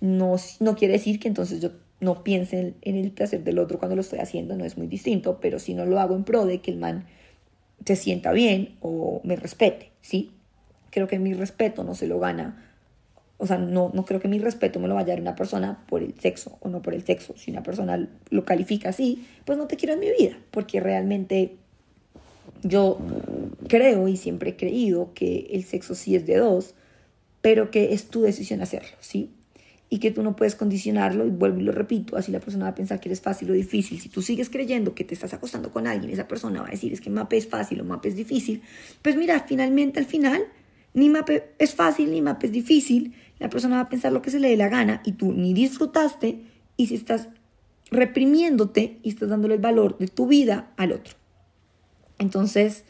No, 0.00 0.36
no 0.60 0.76
quiere 0.76 0.94
decir 0.94 1.18
que 1.18 1.28
entonces 1.28 1.60
yo 1.60 1.70
no 2.00 2.24
piense 2.24 2.74
en, 2.80 2.96
el 2.96 3.10
placer 3.12 3.44
del 3.44 3.58
otro 3.58 3.78
cuando 3.78 3.96
lo 3.96 4.02
estoy 4.02 4.20
haciendo, 4.20 4.56
no 4.56 4.64
es 4.64 4.76
muy 4.76 4.86
distinto, 4.86 5.38
pero 5.40 5.58
si 5.58 5.74
no 5.74 5.86
lo 5.86 6.00
hago 6.00 6.16
en 6.16 6.24
pro 6.24 6.46
de 6.46 6.60
que 6.60 6.70
el 6.70 6.78
man 6.78 7.06
se 7.84 7.96
sienta 7.96 8.32
bien 8.32 8.76
o 8.80 9.20
me 9.24 9.36
respete, 9.36 9.90
¿sí? 10.00 10.32
Creo 10.90 11.08
que 11.08 11.18
mi 11.18 11.34
respeto 11.34 11.84
no 11.84 11.94
se 11.94 12.06
lo 12.06 12.18
gana, 12.18 12.72
o 13.42 13.46
sea, 13.46 13.58
no, 13.58 13.90
no 13.92 14.04
creo 14.04 14.20
que 14.20 14.28
mi 14.28 14.38
respeto 14.38 14.78
me 14.78 14.86
lo 14.86 14.94
vaya 14.94 15.06
a 15.06 15.16
dar 15.16 15.20
una 15.20 15.34
persona 15.34 15.84
por 15.88 16.02
el 16.02 16.14
sexo 16.20 16.58
o 16.60 16.68
no 16.68 16.80
por 16.80 16.94
el 16.94 17.04
sexo. 17.04 17.34
Si 17.36 17.50
una 17.50 17.64
persona 17.64 18.08
lo 18.30 18.44
califica 18.44 18.90
así, 18.90 19.26
pues 19.44 19.58
no 19.58 19.66
te 19.66 19.76
quiero 19.76 19.94
en 19.94 19.98
mi 19.98 20.10
vida, 20.12 20.38
porque 20.52 20.78
realmente 20.78 21.56
yo 22.62 22.98
creo 23.68 24.08
y 24.08 24.16
siempre 24.16 24.50
he 24.50 24.56
creído 24.56 25.12
que 25.14 25.48
el 25.52 25.64
sexo 25.64 25.94
sí 25.94 26.14
es 26.16 26.26
de 26.26 26.36
dos, 26.36 26.74
pero 27.40 27.70
que 27.70 27.92
es 27.92 28.06
tu 28.06 28.22
decisión 28.22 28.60
hacerlo, 28.62 28.96
¿sí? 29.00 29.30
Y 29.90 29.98
que 29.98 30.10
tú 30.10 30.22
no 30.22 30.36
puedes 30.36 30.54
condicionarlo, 30.54 31.26
y 31.26 31.30
vuelvo 31.30 31.60
y 31.60 31.64
lo 31.64 31.72
repito, 31.72 32.16
así 32.16 32.32
la 32.32 32.40
persona 32.40 32.64
va 32.64 32.70
a 32.70 32.74
pensar 32.74 33.00
que 33.00 33.08
eres 33.08 33.20
fácil 33.20 33.50
o 33.50 33.52
difícil. 33.52 34.00
Si 34.00 34.08
tú 34.08 34.22
sigues 34.22 34.48
creyendo 34.48 34.94
que 34.94 35.04
te 35.04 35.14
estás 35.14 35.34
acostando 35.34 35.70
con 35.70 35.86
alguien, 35.86 36.10
esa 36.12 36.28
persona 36.28 36.62
va 36.62 36.68
a 36.68 36.70
decir 36.70 36.92
es 36.92 37.00
que 37.00 37.10
MAPE 37.10 37.36
es 37.36 37.48
fácil 37.48 37.80
o 37.80 37.84
MAPE 37.84 38.08
es 38.08 38.16
difícil, 38.16 38.62
pues 39.02 39.16
mira, 39.16 39.40
finalmente 39.40 39.98
al 39.98 40.06
final, 40.06 40.44
ni 40.94 41.10
MAPE 41.10 41.54
es 41.58 41.74
fácil 41.74 42.10
ni 42.10 42.22
MAPE 42.22 42.46
es 42.46 42.52
difícil, 42.52 43.14
la 43.38 43.50
persona 43.50 43.76
va 43.76 43.82
a 43.82 43.88
pensar 43.88 44.12
lo 44.12 44.22
que 44.22 44.30
se 44.30 44.38
le 44.38 44.48
dé 44.48 44.56
la 44.56 44.68
gana 44.68 45.02
y 45.04 45.12
tú 45.12 45.32
ni 45.32 45.52
disfrutaste 45.52 46.42
y 46.76 46.86
si 46.86 46.94
estás 46.94 47.28
reprimiéndote 47.90 48.98
y 49.02 49.10
estás 49.10 49.28
dándole 49.28 49.54
el 49.54 49.60
valor 49.60 49.98
de 49.98 50.06
tu 50.06 50.26
vida 50.26 50.72
al 50.76 50.92
otro. 50.92 51.21
Entonces, 52.18 52.84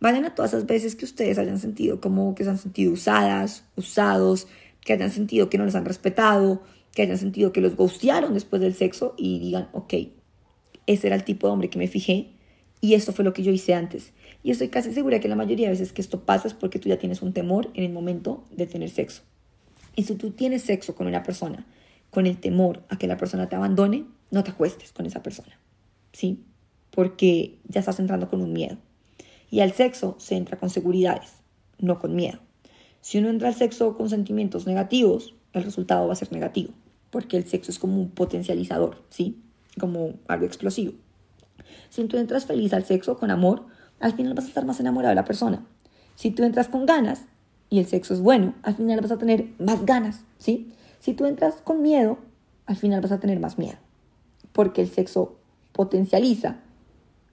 vayan 0.00 0.24
a 0.24 0.34
todas 0.34 0.52
esas 0.52 0.66
veces 0.66 0.96
que 0.96 1.04
ustedes 1.04 1.38
hayan 1.38 1.58
sentido 1.58 2.00
como 2.00 2.34
que 2.34 2.44
se 2.44 2.50
han 2.50 2.58
sentido 2.58 2.92
usadas, 2.92 3.64
usados, 3.76 4.46
que 4.84 4.92
hayan 4.92 5.10
sentido 5.10 5.50
que 5.50 5.58
no 5.58 5.64
les 5.64 5.74
han 5.74 5.84
respetado, 5.84 6.62
que 6.94 7.02
hayan 7.02 7.18
sentido 7.18 7.52
que 7.52 7.60
los 7.60 7.76
ghostearon 7.76 8.34
después 8.34 8.62
del 8.62 8.74
sexo 8.74 9.14
y 9.16 9.38
digan, 9.38 9.68
ok, 9.72 9.94
ese 10.86 11.06
era 11.06 11.16
el 11.16 11.24
tipo 11.24 11.46
de 11.46 11.52
hombre 11.52 11.70
que 11.70 11.78
me 11.78 11.88
fijé 11.88 12.30
y 12.80 12.94
esto 12.94 13.12
fue 13.12 13.24
lo 13.24 13.32
que 13.32 13.42
yo 13.42 13.52
hice 13.52 13.74
antes. 13.74 14.12
Y 14.42 14.50
estoy 14.50 14.68
casi 14.68 14.92
segura 14.92 15.20
que 15.20 15.28
la 15.28 15.36
mayoría 15.36 15.66
de 15.66 15.72
veces 15.72 15.92
que 15.92 16.00
esto 16.00 16.24
pasa 16.24 16.48
es 16.48 16.54
porque 16.54 16.78
tú 16.78 16.88
ya 16.88 16.98
tienes 16.98 17.20
un 17.20 17.32
temor 17.32 17.70
en 17.74 17.84
el 17.84 17.92
momento 17.92 18.44
de 18.50 18.66
tener 18.66 18.88
sexo. 18.88 19.22
Y 19.96 20.04
si 20.04 20.14
tú 20.14 20.30
tienes 20.30 20.62
sexo 20.62 20.94
con 20.94 21.06
una 21.06 21.22
persona 21.22 21.66
con 22.10 22.26
el 22.26 22.38
temor 22.38 22.82
a 22.88 22.98
que 22.98 23.06
la 23.06 23.16
persona 23.16 23.48
te 23.48 23.56
abandone, 23.56 24.04
no 24.30 24.42
te 24.42 24.50
acuestes 24.50 24.92
con 24.92 25.06
esa 25.06 25.22
persona. 25.22 25.58
¿Sí? 26.12 26.44
Porque 26.90 27.58
ya 27.68 27.80
estás 27.80 28.00
entrando 28.00 28.28
con 28.28 28.40
un 28.40 28.52
miedo. 28.52 28.76
Y 29.50 29.60
al 29.60 29.72
sexo 29.72 30.16
se 30.18 30.36
entra 30.36 30.58
con 30.58 30.70
seguridades, 30.70 31.32
no 31.78 31.98
con 31.98 32.14
miedo. 32.14 32.38
Si 33.00 33.18
uno 33.18 33.30
entra 33.30 33.48
al 33.48 33.54
sexo 33.54 33.96
con 33.96 34.10
sentimientos 34.10 34.66
negativos, 34.66 35.34
el 35.52 35.64
resultado 35.64 36.06
va 36.06 36.12
a 36.12 36.16
ser 36.16 36.32
negativo, 36.32 36.72
porque 37.10 37.36
el 37.36 37.46
sexo 37.46 37.70
es 37.70 37.78
como 37.78 38.00
un 38.00 38.10
potencializador, 38.10 39.02
¿sí? 39.08 39.40
Como 39.78 40.14
algo 40.28 40.46
explosivo. 40.46 40.92
Si 41.88 42.04
tú 42.04 42.16
entras 42.18 42.46
feliz 42.46 42.72
al 42.72 42.84
sexo, 42.84 43.18
con 43.18 43.30
amor, 43.30 43.66
al 43.98 44.14
final 44.14 44.34
vas 44.34 44.44
a 44.44 44.48
estar 44.48 44.64
más 44.64 44.80
enamorado 44.80 45.10
de 45.10 45.16
la 45.16 45.24
persona. 45.24 45.64
Si 46.14 46.30
tú 46.30 46.44
entras 46.44 46.68
con 46.68 46.86
ganas 46.86 47.24
y 47.68 47.78
el 47.78 47.86
sexo 47.86 48.14
es 48.14 48.20
bueno, 48.20 48.54
al 48.62 48.74
final 48.74 49.00
vas 49.00 49.10
a 49.10 49.18
tener 49.18 49.46
más 49.58 49.84
ganas, 49.84 50.24
¿sí? 50.38 50.72
Si 51.00 51.14
tú 51.14 51.24
entras 51.24 51.56
con 51.62 51.82
miedo, 51.82 52.18
al 52.66 52.76
final 52.76 53.00
vas 53.00 53.12
a 53.12 53.20
tener 53.20 53.40
más 53.40 53.58
miedo, 53.58 53.78
porque 54.52 54.82
el 54.82 54.88
sexo 54.88 55.38
potencializa 55.72 56.60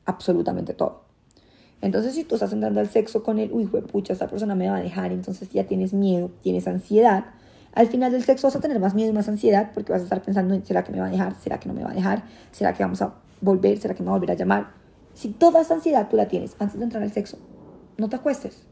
absolutamente 0.08 0.74
todo. 0.74 1.04
Entonces, 1.82 2.15
si 2.15 2.24
tú 2.24 2.36
estás 2.36 2.52
entrando 2.54 2.80
al 2.80 2.89
sexo 2.89 3.22
con 3.22 3.38
el, 3.38 3.52
uy, 3.52 3.67
pucha, 3.67 4.13
esta 4.13 4.28
persona 4.28 4.56
me 4.56 4.67
va 4.67 4.78
a 4.78 4.82
dejar, 4.82 5.12
entonces 5.12 5.50
ya 5.52 5.65
tienes 5.65 5.93
miedo, 5.93 6.32
tienes 6.41 6.67
ansiedad, 6.67 7.26
al 7.74 7.88
final 7.88 8.12
del 8.12 8.24
sexo 8.24 8.48
vas 8.48 8.56
a 8.56 8.60
tener 8.60 8.80
más 8.80 8.96
miedo 8.96 9.12
y 9.12 9.13
más 9.13 9.30
ansiedad 9.30 9.70
porque 9.72 9.91
vas 9.91 10.02
a 10.02 10.06
estar 10.06 10.24
pensando 10.24 10.56
en, 10.56 10.65
¿será 10.65 10.84
que 10.84 10.91
me 10.91 11.00
va 11.00 11.06
a 11.06 11.12
dejar? 11.12 11.36
¿Será 11.36 11.60
que 11.60 11.70
no 11.70 11.76
me 11.76 11.84
va 11.84 11.91
a 11.91 11.93
dejar? 11.93 12.24
¿Será 12.52 12.74
que 12.74 12.82
vamos 12.82 13.04
a 13.04 13.13
volver? 13.39 13.78
¿Será 13.78 13.93
que 13.93 14.02
me 14.02 14.08
va 14.08 14.15
a 14.15 14.17
volver 14.17 14.32
a 14.32 14.34
llamar? 14.34 14.72
Si 15.13 15.30
toda 15.30 15.62
esa 15.62 15.76
ansiedad 15.76 16.08
tú 16.10 16.15
la 16.15 16.28
tienes 16.28 16.56
antes 16.58 16.80
de 16.80 16.86
entrar 16.86 17.04
al 17.04 17.12
sexo, 17.12 17.38
no 17.98 18.10
te 18.10 18.15
acuestes. 18.15 18.63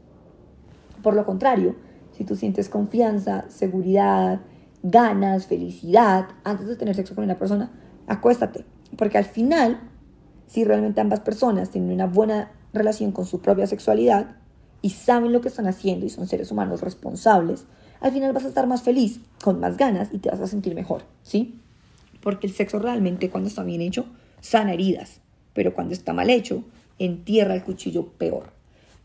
Por 1.04 1.14
lo 1.14 1.24
contrario, 1.24 1.76
si 2.10 2.24
tú 2.24 2.34
sientes 2.34 2.68
confianza, 2.68 3.44
seguridad, 3.48 4.40
ganas, 4.82 5.46
felicidad, 5.46 6.26
antes 6.42 6.66
de 6.66 6.74
tener 6.74 6.96
sexo 6.96 7.14
con 7.14 7.22
una 7.22 7.38
persona, 7.38 7.70
acuéstate. 8.08 8.64
Porque 8.96 9.18
al 9.18 9.24
final, 9.24 9.80
si 10.46 10.64
realmente 10.64 11.00
ambas 11.00 11.20
personas 11.20 11.70
tienen 11.70 11.92
una 11.92 12.06
buena 12.06 12.52
relación 12.72 13.12
con 13.12 13.26
su 13.26 13.40
propia 13.40 13.66
sexualidad 13.66 14.36
y 14.82 14.90
saben 14.90 15.32
lo 15.32 15.40
que 15.40 15.48
están 15.48 15.66
haciendo 15.66 16.06
y 16.06 16.10
son 16.10 16.26
seres 16.26 16.50
humanos 16.50 16.80
responsables, 16.80 17.64
al 18.00 18.12
final 18.12 18.32
vas 18.32 18.44
a 18.44 18.48
estar 18.48 18.66
más 18.66 18.82
feliz, 18.82 19.20
con 19.42 19.58
más 19.60 19.76
ganas 19.76 20.10
y 20.12 20.18
te 20.18 20.30
vas 20.30 20.40
a 20.40 20.46
sentir 20.46 20.74
mejor, 20.74 21.02
¿sí? 21.22 21.60
Porque 22.20 22.46
el 22.46 22.52
sexo 22.52 22.78
realmente 22.78 23.30
cuando 23.30 23.48
está 23.48 23.62
bien 23.62 23.80
hecho 23.80 24.06
sana 24.40 24.74
heridas, 24.74 25.20
pero 25.54 25.74
cuando 25.74 25.94
está 25.94 26.12
mal 26.12 26.30
hecho 26.30 26.62
entierra 26.98 27.54
el 27.54 27.64
cuchillo 27.64 28.06
peor. 28.06 28.52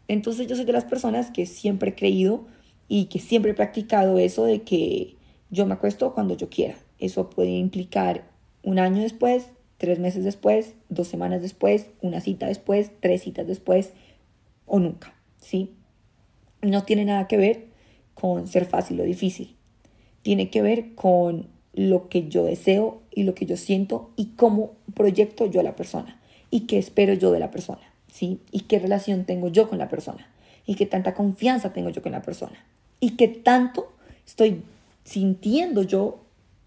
Entonces 0.08 0.48
yo 0.48 0.56
soy 0.56 0.66
de 0.66 0.74
las 0.74 0.86
personas 0.86 1.32
que 1.32 1.46
siempre 1.46 1.92
he 1.92 1.96
creído 1.96 2.46
y 2.88 3.06
que 3.06 3.20
siempre 3.20 3.52
he 3.52 3.56
practicado 3.56 4.20
eso 4.20 4.46
de 4.46 4.64
que 4.64 5.16
yo 5.50 5.66
me 5.66 5.74
acuesto 5.74 6.14
cuando 6.14 6.36
yo 6.36 6.50
quiera. 6.50 6.76
Eso 7.00 7.30
puede 7.30 7.52
implicar 7.52 8.30
un 8.64 8.80
año 8.80 9.02
después, 9.02 9.48
tres 9.82 9.98
meses 9.98 10.24
después, 10.24 10.76
dos 10.90 11.08
semanas 11.08 11.42
después, 11.42 11.88
una 12.04 12.22
cita 12.22 12.46
después, 12.46 12.92
tres 13.00 13.24
citas 13.24 13.48
después 13.48 13.94
o 14.68 14.80
nunca, 14.80 15.16
¿sí? 15.40 15.72
No 16.62 16.84
tiene 16.84 17.04
nada 17.04 17.28
que 17.28 17.38
ver 17.38 17.66
con 18.14 18.48
ser 18.48 18.66
fácil 18.66 19.02
o 19.02 19.04
difícil. 19.04 19.56
Tiene 20.22 20.52
que 20.52 20.62
ver 20.62 20.94
con 20.94 21.48
lo 21.74 22.10
que 22.10 22.28
yo 22.28 22.44
deseo 22.44 23.02
y 23.10 23.24
lo 23.24 23.34
que 23.34 23.48
yo 23.48 23.58
siento 23.58 24.12
y 24.18 24.34
cómo 24.36 24.74
proyecto 24.94 25.48
yo 25.48 25.62
a 25.62 25.64
la 25.64 25.76
persona 25.76 26.22
y 26.52 26.68
qué 26.68 26.78
espero 26.78 27.16
yo 27.16 27.32
de 27.32 27.40
la 27.40 27.50
persona, 27.50 27.82
¿sí? 28.06 28.40
Y 28.52 28.62
qué 28.62 28.78
relación 28.78 29.26
tengo 29.26 29.48
yo 29.48 29.68
con 29.68 29.80
la 29.80 29.90
persona 29.90 30.30
y 30.68 30.76
qué 30.76 30.86
tanta 30.86 31.16
confianza 31.16 31.74
tengo 31.74 31.90
yo 31.90 32.04
con 32.04 32.12
la 32.12 32.22
persona 32.22 32.64
y 33.00 33.16
qué 33.16 33.28
tanto 33.28 33.92
estoy 34.28 34.62
sintiendo 35.06 35.82
yo 35.82 36.20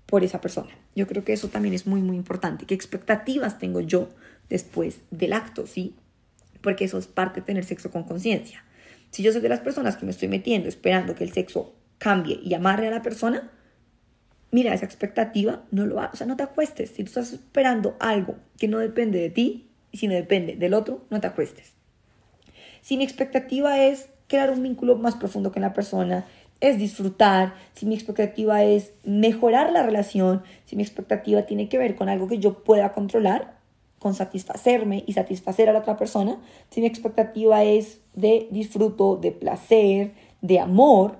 por 0.07 0.25
esa 0.25 0.41
persona. 0.41 0.73
Yo 0.95 1.07
creo 1.07 1.25
que 1.25 1.33
eso 1.33 1.49
también 1.49 1.75
es 1.75 1.87
muy, 1.87 2.01
muy 2.01 2.17
importante. 2.17 2.67
¿Qué 2.67 2.75
expectativas 2.75 3.59
tengo 3.59 3.81
yo 3.81 4.09
después 4.49 4.99
del 5.11 5.33
acto, 5.33 5.67
sí? 5.67 5.95
Porque 6.61 6.85
eso 6.85 6.99
es 6.99 7.07
parte 7.07 7.41
de 7.41 7.47
tener 7.47 7.65
sexo 7.65 7.91
con 7.91 8.05
conciencia. 8.05 8.65
Si 9.11 9.23
yo 9.23 9.33
soy 9.33 9.41
de 9.41 9.49
las 9.49 9.61
personas 9.61 9.97
que 9.97 10.05
me 10.05 10.11
estoy 10.11 10.29
metiendo 10.29 10.69
esperando 10.69 11.15
que 11.15 11.25
el 11.25 11.33
sexo 11.33 11.75
cambie 11.99 12.41
y 12.43 12.55
amarre 12.55 12.89
a 12.89 12.91
la 12.91 13.03
persona, 13.03 13.51
mira, 14.51 14.75
esa 14.75 14.85
expectativa 14.85 15.65
no 15.71 15.87
lo 15.87 15.97
va, 15.97 16.11
o 16.13 16.17
sea, 16.17 16.27
no 16.27 16.37
te 16.37 16.43
acuestes. 16.43 16.91
Si 16.91 17.03
tú 17.03 17.09
estás 17.09 17.33
esperando 17.33 17.97
algo 18.01 18.37
que 18.59 18.69
no 18.69 18.79
depende 18.79 19.21
de 19.21 19.31
ti 19.31 19.69
y 19.91 19.99
si 19.99 20.09
no 20.09 20.15
depende 20.15 20.57
del 20.57 20.75
otro, 20.75 21.05
no 21.11 21.21
te 21.21 21.27
acuestes. 21.27 21.73
Si 22.81 22.97
mi 22.97 23.05
expectativa 23.05 23.83
es 23.83 24.09
crear 24.29 24.51
un 24.51 24.63
vínculo 24.63 24.97
más 24.97 25.17
profundo 25.17 25.53
con 25.53 25.63
la 25.63 25.73
persona, 25.73 26.27
es 26.61 26.79
disfrutar, 26.79 27.55
si 27.75 27.87
mi 27.87 27.95
expectativa 27.95 28.63
es 28.63 28.93
mejorar 29.05 29.73
la 29.73 29.83
relación, 29.83 30.43
si 30.65 30.77
mi 30.77 30.83
expectativa 30.83 31.43
tiene 31.43 31.69
que 31.69 31.79
ver 31.79 31.95
con 31.95 32.09
algo 32.09 32.29
que 32.29 32.39
yo 32.39 32.65
pueda 32.65 32.93
controlar, 32.93 33.59
con 33.99 34.15
satisfacerme 34.15 35.03
y 35.07 35.15
satisfacer 35.15 35.69
a 35.69 35.73
la 35.73 35.79
otra 35.81 35.97
persona, 35.97 36.39
si 36.71 36.81
mi 36.81 36.87
expectativa 36.87 37.65
es 37.65 38.01
de 38.15 38.49
disfruto, 38.51 39.17
de 39.17 39.33
placer, 39.33 40.13
de 40.43 40.61
amor, 40.61 41.17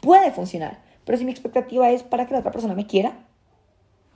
puede 0.00 0.30
funcionar. 0.30 0.82
Pero 1.04 1.16
si 1.16 1.24
mi 1.24 1.30
expectativa 1.30 1.90
es 1.90 2.02
para 2.02 2.26
que 2.26 2.34
la 2.34 2.40
otra 2.40 2.52
persona 2.52 2.74
me 2.74 2.86
quiera, 2.86 3.26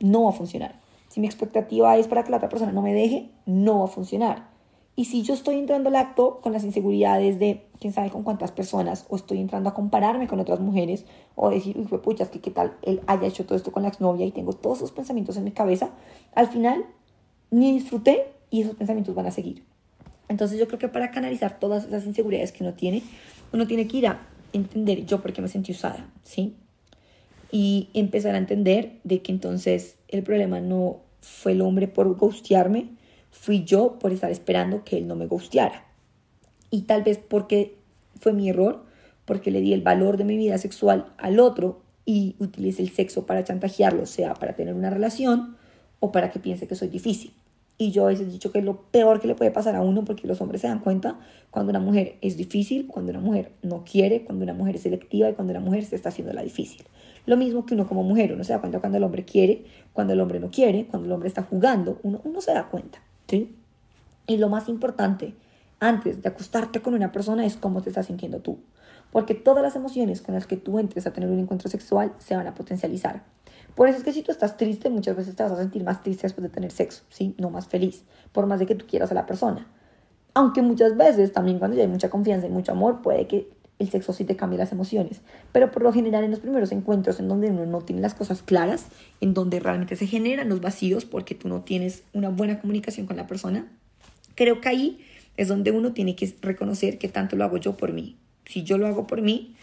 no 0.01 0.25
va 0.25 0.31
a 0.31 0.35
funcionar. 0.35 0.79
Si 1.09 1.21
mi 1.21 1.27
expectativa 1.27 1.97
es 1.97 2.07
para 2.07 2.23
que 2.23 2.31
la 2.31 2.37
otra 2.37 2.49
persona 2.51 2.73
no 2.73 2.83
me 2.83 2.93
deje, 2.93 3.31
no 3.47 3.79
va 3.81 3.85
a 3.87 3.89
funcionar. 3.89 4.52
Y 4.95 5.07
si 5.07 5.23
yo 5.23 5.33
estoy 5.33 5.59
entrando 5.59 5.89
al 5.89 5.97
acto 5.97 6.41
con 6.43 6.53
las 6.53 6.65
inseguridades 6.65 7.39
de 7.39 7.65
quién 7.81 7.95
sabe 7.95 8.11
con 8.11 8.25
cuántas 8.25 8.53
personas, 8.53 9.07
o 9.09 9.17
estoy 9.17 9.39
entrando 9.39 9.71
a 9.71 9.75
compararme 9.75 10.29
con 10.29 10.39
otras 10.39 10.61
mujeres, 10.61 11.07
o 11.35 11.49
decir, 11.49 11.79
uy, 11.79 11.99
pucha, 11.99 12.31
que 12.31 12.41
qué 12.41 12.51
tal 12.51 12.77
él 12.83 13.01
haya 13.07 13.27
hecho 13.27 13.47
todo 13.47 13.57
esto 13.57 13.73
con 13.73 13.83
la 13.83 13.89
exnovia 13.89 14.27
y 14.27 14.33
tengo 14.33 14.53
todos 14.53 14.79
esos 14.79 14.93
pensamientos 14.93 15.37
en 15.37 15.45
mi 15.45 15.53
cabeza, 15.53 15.91
al 16.35 16.49
final 16.49 16.85
ni 17.51 17.73
disfruté 17.73 18.33
y 18.51 18.63
esos 18.63 18.77
pensamientos 18.77 19.15
van 19.15 19.27
a 19.27 19.31
seguir. 19.31 19.65
Entonces 20.29 20.59
yo 20.59 20.67
creo 20.67 20.79
que 20.79 20.89
para 20.89 21.11
canalizar 21.11 21.59
todas 21.59 21.85
esas 21.85 22.07
inseguridades 22.07 22.53
que 22.53 22.63
uno 22.63 22.75
tiene, 22.75 23.03
uno 23.53 23.67
tiene 23.67 23.87
que 23.89 23.99
ir 23.99 24.07
a 24.07 24.27
entender 24.53 25.07
yo 25.07 25.21
por 25.23 25.33
qué 25.33 25.43
me 25.43 25.49
sentí 25.49 25.73
usada, 25.73 26.11
¿sí? 26.23 26.55
Y 27.51 27.89
empezar 27.95 28.35
a 28.35 28.39
entender 28.39 29.01
de 29.05 29.23
que 29.23 29.33
entonces 29.33 29.97
el 30.09 30.23
problema 30.23 30.61
no 30.61 30.99
fue 31.21 31.53
el 31.53 31.63
hombre 31.63 31.89
por 31.89 32.15
gustearme, 32.17 32.89
fui 33.33 33.65
yo 33.65 33.99
por 33.99 34.13
estar 34.13 34.31
esperando 34.31 34.85
que 34.85 34.99
él 34.99 35.09
no 35.09 35.17
me 35.17 35.27
gusteara. 35.27 35.85
Y 36.71 36.83
tal 36.83 37.03
vez 37.03 37.19
porque 37.19 37.75
fue 38.21 38.33
mi 38.33 38.49
error, 38.49 38.85
porque 39.25 39.51
le 39.51 39.61
di 39.61 39.73
el 39.73 39.83
valor 39.83 40.17
de 40.17 40.25
mi 40.25 40.37
vida 40.37 40.59
sexual 40.59 41.13
al 41.19 41.41
otro 41.41 41.81
y 42.05 42.37
utilicé 42.39 42.83
el 42.83 42.91
sexo 42.91 43.27
para 43.27 43.43
chantajearlo, 43.43 44.07
sea 44.07 44.35
para 44.35 44.55
tener 44.55 44.75
una 44.75 44.91
relación 44.91 45.57
o 45.99 46.13
para 46.13 46.31
que 46.31 46.39
piense 46.39 46.69
que 46.69 46.77
soy 46.77 46.89
difícil. 46.89 47.33
Y 47.79 47.91
yo 47.91 48.05
a 48.05 48.09
veces 48.09 48.29
he 48.29 48.31
dicho 48.31 48.53
que 48.53 48.59
es 48.59 48.65
lo 48.65 48.83
peor 48.83 49.21
que 49.21 49.27
le 49.27 49.35
puede 49.35 49.51
pasar 49.51 49.75
a 49.75 49.81
uno 49.81 50.05
porque 50.05 50.29
los 50.29 50.41
hombres 50.41 50.61
se 50.61 50.69
dan 50.69 50.79
cuenta 50.81 51.19
cuando 51.51 51.71
una 51.71 51.81
mujer 51.81 52.17
es 52.21 52.37
difícil, 52.37 52.87
cuando 52.87 53.11
una 53.11 53.21
mujer 53.21 53.51
no 53.63 53.85
quiere, 53.85 54.23
cuando 54.25 54.45
una 54.45 54.55
mujer 54.55 54.77
es 54.77 54.83
selectiva 54.83 55.29
y 55.31 55.33
cuando 55.33 55.53
una 55.53 55.61
mujer 55.61 55.85
se 55.85 55.97
está 55.97 56.11
haciendo 56.11 56.33
la 56.33 56.43
difícil. 56.43 56.83
Lo 57.27 57.37
mismo 57.37 57.67
que 57.67 57.75
uno 57.75 57.89
como 57.89 58.03
mujer, 58.03 58.33
uno 58.33 58.45
se 58.45 58.53
da 58.53 58.61
cuenta 58.61 58.79
cuando 58.79 58.99
el 58.99 59.05
hombre 59.05 59.25
quiere, 59.25 59.65
cuando 59.93 60.13
el 60.13 60.21
hombre 60.21 60.39
no 60.39 60.51
quiere, 60.51 60.87
cuando 60.87 61.07
el 61.07 61.13
hombre 61.13 61.29
está 61.29 61.43
jugando, 61.43 61.99
uno, 62.03 62.21
uno 62.25 62.41
se 62.41 62.53
da 62.53 62.69
cuenta. 62.69 63.01
Y 64.27 64.37
lo 64.37 64.49
más 64.49 64.69
importante 64.69 65.35
antes 65.81 66.23
de 66.23 66.29
acostarte 66.29 66.81
con 66.81 66.95
una 66.95 67.11
persona 67.11 67.45
es 67.45 67.57
cómo 67.57 67.83
te 67.83 67.89
estás 67.89 68.07
sintiendo 68.07 68.41
tú. 68.41 68.61
Porque 69.11 69.35
todas 69.35 69.63
las 69.63 69.77
emociones 69.77 70.23
con 70.23 70.35
las 70.35 70.47
que 70.47 70.57
tú 70.57 70.79
entres 70.79 71.07
a 71.07 71.13
tener 71.13 71.29
un 71.29 71.39
encuentro 71.39 71.69
sexual 71.69 72.13
se 72.19 72.37
van 72.37 72.47
a 72.47 72.55
potencializar. 72.55 73.25
Por 73.75 73.89
eso 73.89 73.99
es 73.99 74.05
que 74.05 74.13
si 74.13 74.23
tú 74.23 74.31
estás 74.31 74.57
triste, 74.57 74.91
muchas 74.91 75.17
veces 75.17 75.35
te 75.35 75.43
vas 75.43 75.53
a 75.53 75.57
sentir 75.57 75.83
más 75.83 76.03
triste 76.03 76.23
después 76.23 76.43
de 76.43 76.51
tener 76.51 76.71
sexo, 76.71 77.03
¿sí? 77.09 77.35
No 77.39 77.51
más 77.51 77.67
feliz, 77.67 78.05
por 78.33 78.47
más 78.47 78.59
de 78.59 78.67
que 78.67 78.75
tú 78.75 78.87
quieras 78.87 79.11
a 79.11 79.15
la 79.15 79.27
persona. 79.27 79.67
Aunque 80.35 80.63
muchas 80.63 80.97
veces, 80.97 81.33
también 81.33 81.59
cuando 81.59 81.77
ya 81.77 81.83
hay 81.83 81.89
mucha 81.89 82.11
confianza 82.11 82.47
y 82.47 82.51
mucho 82.51 82.73
amor, 82.73 83.03
puede 83.03 83.27
que 83.27 83.51
el 83.83 83.91
sexo 83.91 84.13
sí 84.13 84.25
te 84.25 84.37
cambie 84.37 84.59
las 84.59 84.73
emociones. 84.73 85.21
Pero 85.53 85.71
por 85.71 85.83
lo 85.83 85.93
general 85.93 86.25
en 86.25 86.31
los 86.31 86.41
primeros 86.41 86.73
encuentros 86.73 87.21
en 87.21 87.29
donde 87.29 87.49
uno 87.49 87.67
no 87.67 87.83
tiene 87.83 88.01
las 88.01 88.15
cosas 88.15 88.43
claras, 88.43 88.87
en 89.21 89.35
donde 89.35 89.61
realmente 89.61 89.97
se 89.97 90.07
generan 90.07 90.49
los 90.49 90.61
vacíos 90.61 91.05
porque 91.05 91.35
tú 91.35 91.49
no 91.49 91.61
tienes 91.61 92.03
una 92.13 92.31
buena 92.31 92.61
comunicación 92.61 93.07
con 93.07 93.17
la 93.17 93.27
persona, 93.27 93.67
creo 94.35 94.61
que 94.61 94.69
ahí 94.69 95.05
es 95.37 95.49
donde 95.49 95.71
uno 95.71 95.93
tiene 95.93 96.15
que 96.15 96.33
reconocer 96.41 96.99
que 96.99 97.09
tanto 97.09 97.37
lo 97.37 97.45
hago 97.45 97.57
yo 97.57 97.77
por 97.77 97.93
mí. 97.93 98.17
Si 98.45 98.63
yo 98.63 98.79
lo 98.79 98.87
hago 98.87 99.07
por 99.07 99.23
mí, 99.23 99.55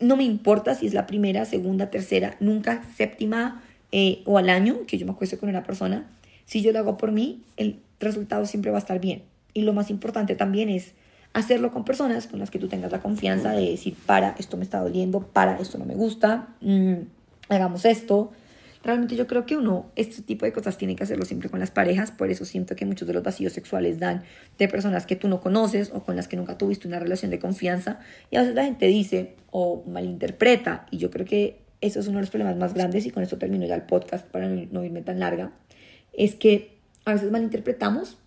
no 0.00 0.16
me 0.16 0.24
importa 0.24 0.74
si 0.74 0.86
es 0.86 0.94
la 0.94 1.06
primera, 1.06 1.44
segunda, 1.44 1.90
tercera, 1.90 2.36
nunca 2.40 2.82
séptima 2.96 3.62
eh, 3.92 4.22
o 4.24 4.38
al 4.38 4.48
año 4.48 4.86
que 4.86 4.98
yo 4.98 5.06
me 5.06 5.12
acuesto 5.12 5.38
con 5.38 5.48
una 5.48 5.62
persona. 5.62 6.06
Si 6.44 6.62
yo 6.62 6.72
lo 6.72 6.78
hago 6.78 6.96
por 6.96 7.12
mí, 7.12 7.42
el 7.56 7.78
resultado 8.00 8.46
siempre 8.46 8.70
va 8.70 8.78
a 8.78 8.80
estar 8.80 9.00
bien. 9.00 9.22
Y 9.54 9.62
lo 9.62 9.72
más 9.72 9.90
importante 9.90 10.34
también 10.34 10.68
es 10.68 10.92
hacerlo 11.32 11.72
con 11.72 11.84
personas 11.84 12.26
con 12.26 12.38
las 12.38 12.50
que 12.50 12.58
tú 12.58 12.68
tengas 12.68 12.92
la 12.92 13.00
confianza 13.00 13.52
de 13.52 13.70
decir, 13.70 13.96
para, 14.06 14.34
esto 14.38 14.56
me 14.56 14.64
está 14.64 14.80
doliendo, 14.80 15.20
para, 15.20 15.56
esto 15.58 15.78
no 15.78 15.84
me 15.84 15.94
gusta, 15.94 16.48
mm, 16.60 16.94
hagamos 17.48 17.84
esto, 17.84 18.32
Realmente 18.84 19.14
yo 19.14 19.28
creo 19.28 19.46
que 19.46 19.56
uno, 19.56 19.86
este 19.94 20.22
tipo 20.22 20.44
de 20.44 20.52
cosas 20.52 20.76
tiene 20.76 20.96
que 20.96 21.04
hacerlo 21.04 21.24
siempre 21.24 21.48
con 21.48 21.60
las 21.60 21.70
parejas, 21.70 22.10
por 22.10 22.30
eso 22.30 22.44
siento 22.44 22.74
que 22.74 22.84
muchos 22.84 23.06
de 23.06 23.14
los 23.14 23.22
vacíos 23.22 23.52
sexuales 23.52 24.00
dan 24.00 24.24
de 24.58 24.66
personas 24.66 25.06
que 25.06 25.14
tú 25.14 25.28
no 25.28 25.40
conoces 25.40 25.92
o 25.94 26.02
con 26.02 26.16
las 26.16 26.26
que 26.26 26.36
nunca 26.36 26.58
tuviste 26.58 26.88
una 26.88 26.98
relación 26.98 27.30
de 27.30 27.38
confianza. 27.38 28.00
Y 28.30 28.36
a 28.36 28.40
veces 28.40 28.56
la 28.56 28.64
gente 28.64 28.86
dice 28.86 29.36
o 29.52 29.84
malinterpreta, 29.86 30.86
y 30.90 30.98
yo 30.98 31.10
creo 31.10 31.24
que 31.24 31.60
eso 31.80 32.00
es 32.00 32.08
uno 32.08 32.18
de 32.18 32.22
los 32.22 32.30
problemas 32.30 32.56
más 32.56 32.74
grandes, 32.74 33.06
y 33.06 33.10
con 33.10 33.22
esto 33.22 33.38
termino 33.38 33.66
ya 33.66 33.76
el 33.76 33.82
podcast 33.82 34.26
para 34.26 34.48
no 34.48 34.84
irme 34.84 35.02
tan 35.02 35.20
larga, 35.20 35.52
es 36.12 36.34
que 36.34 36.76
a 37.04 37.12
veces 37.12 37.30
malinterpretamos 37.30 38.18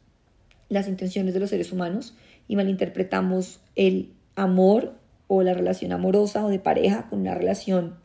las 0.70 0.88
intenciones 0.88 1.34
de 1.34 1.42
los 1.42 1.50
seres 1.50 1.74
humanos 1.74 2.16
y 2.48 2.56
malinterpretamos 2.56 3.62
el 3.76 4.14
amor 4.36 4.94
o 5.28 5.42
la 5.44 5.54
relación 5.54 5.92
amorosa 5.92 6.46
o 6.46 6.50
de 6.50 6.60
pareja 6.60 7.08
con 7.10 7.22
una 7.22 7.34
relación 7.34 7.96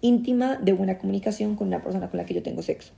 íntima 0.00 0.56
de 0.56 0.72
buena 0.72 0.98
comunicación 0.98 1.56
con 1.56 1.68
una 1.68 1.82
persona 1.82 2.08
con 2.08 2.18
la 2.18 2.26
que 2.26 2.34
yo 2.34 2.42
tengo 2.42 2.62
sexo. 2.62 2.92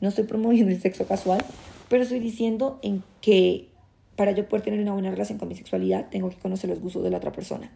No 0.00 0.08
estoy 0.08 0.24
promoviendo 0.24 0.72
el 0.72 0.80
sexo 0.80 1.06
casual, 1.06 1.44
pero 1.88 2.02
estoy 2.02 2.20
diciendo 2.20 2.78
en 2.82 3.02
que 3.20 3.68
para 4.16 4.32
yo 4.32 4.48
poder 4.48 4.64
tener 4.64 4.80
una 4.80 4.92
buena 4.92 5.10
relación 5.10 5.38
con 5.38 5.48
mi 5.48 5.54
sexualidad 5.54 6.08
tengo 6.10 6.30
que 6.30 6.36
conocer 6.36 6.70
los 6.70 6.80
gustos 6.80 7.02
de 7.04 7.10
la 7.10 7.18
otra 7.18 7.32
persona 7.32 7.70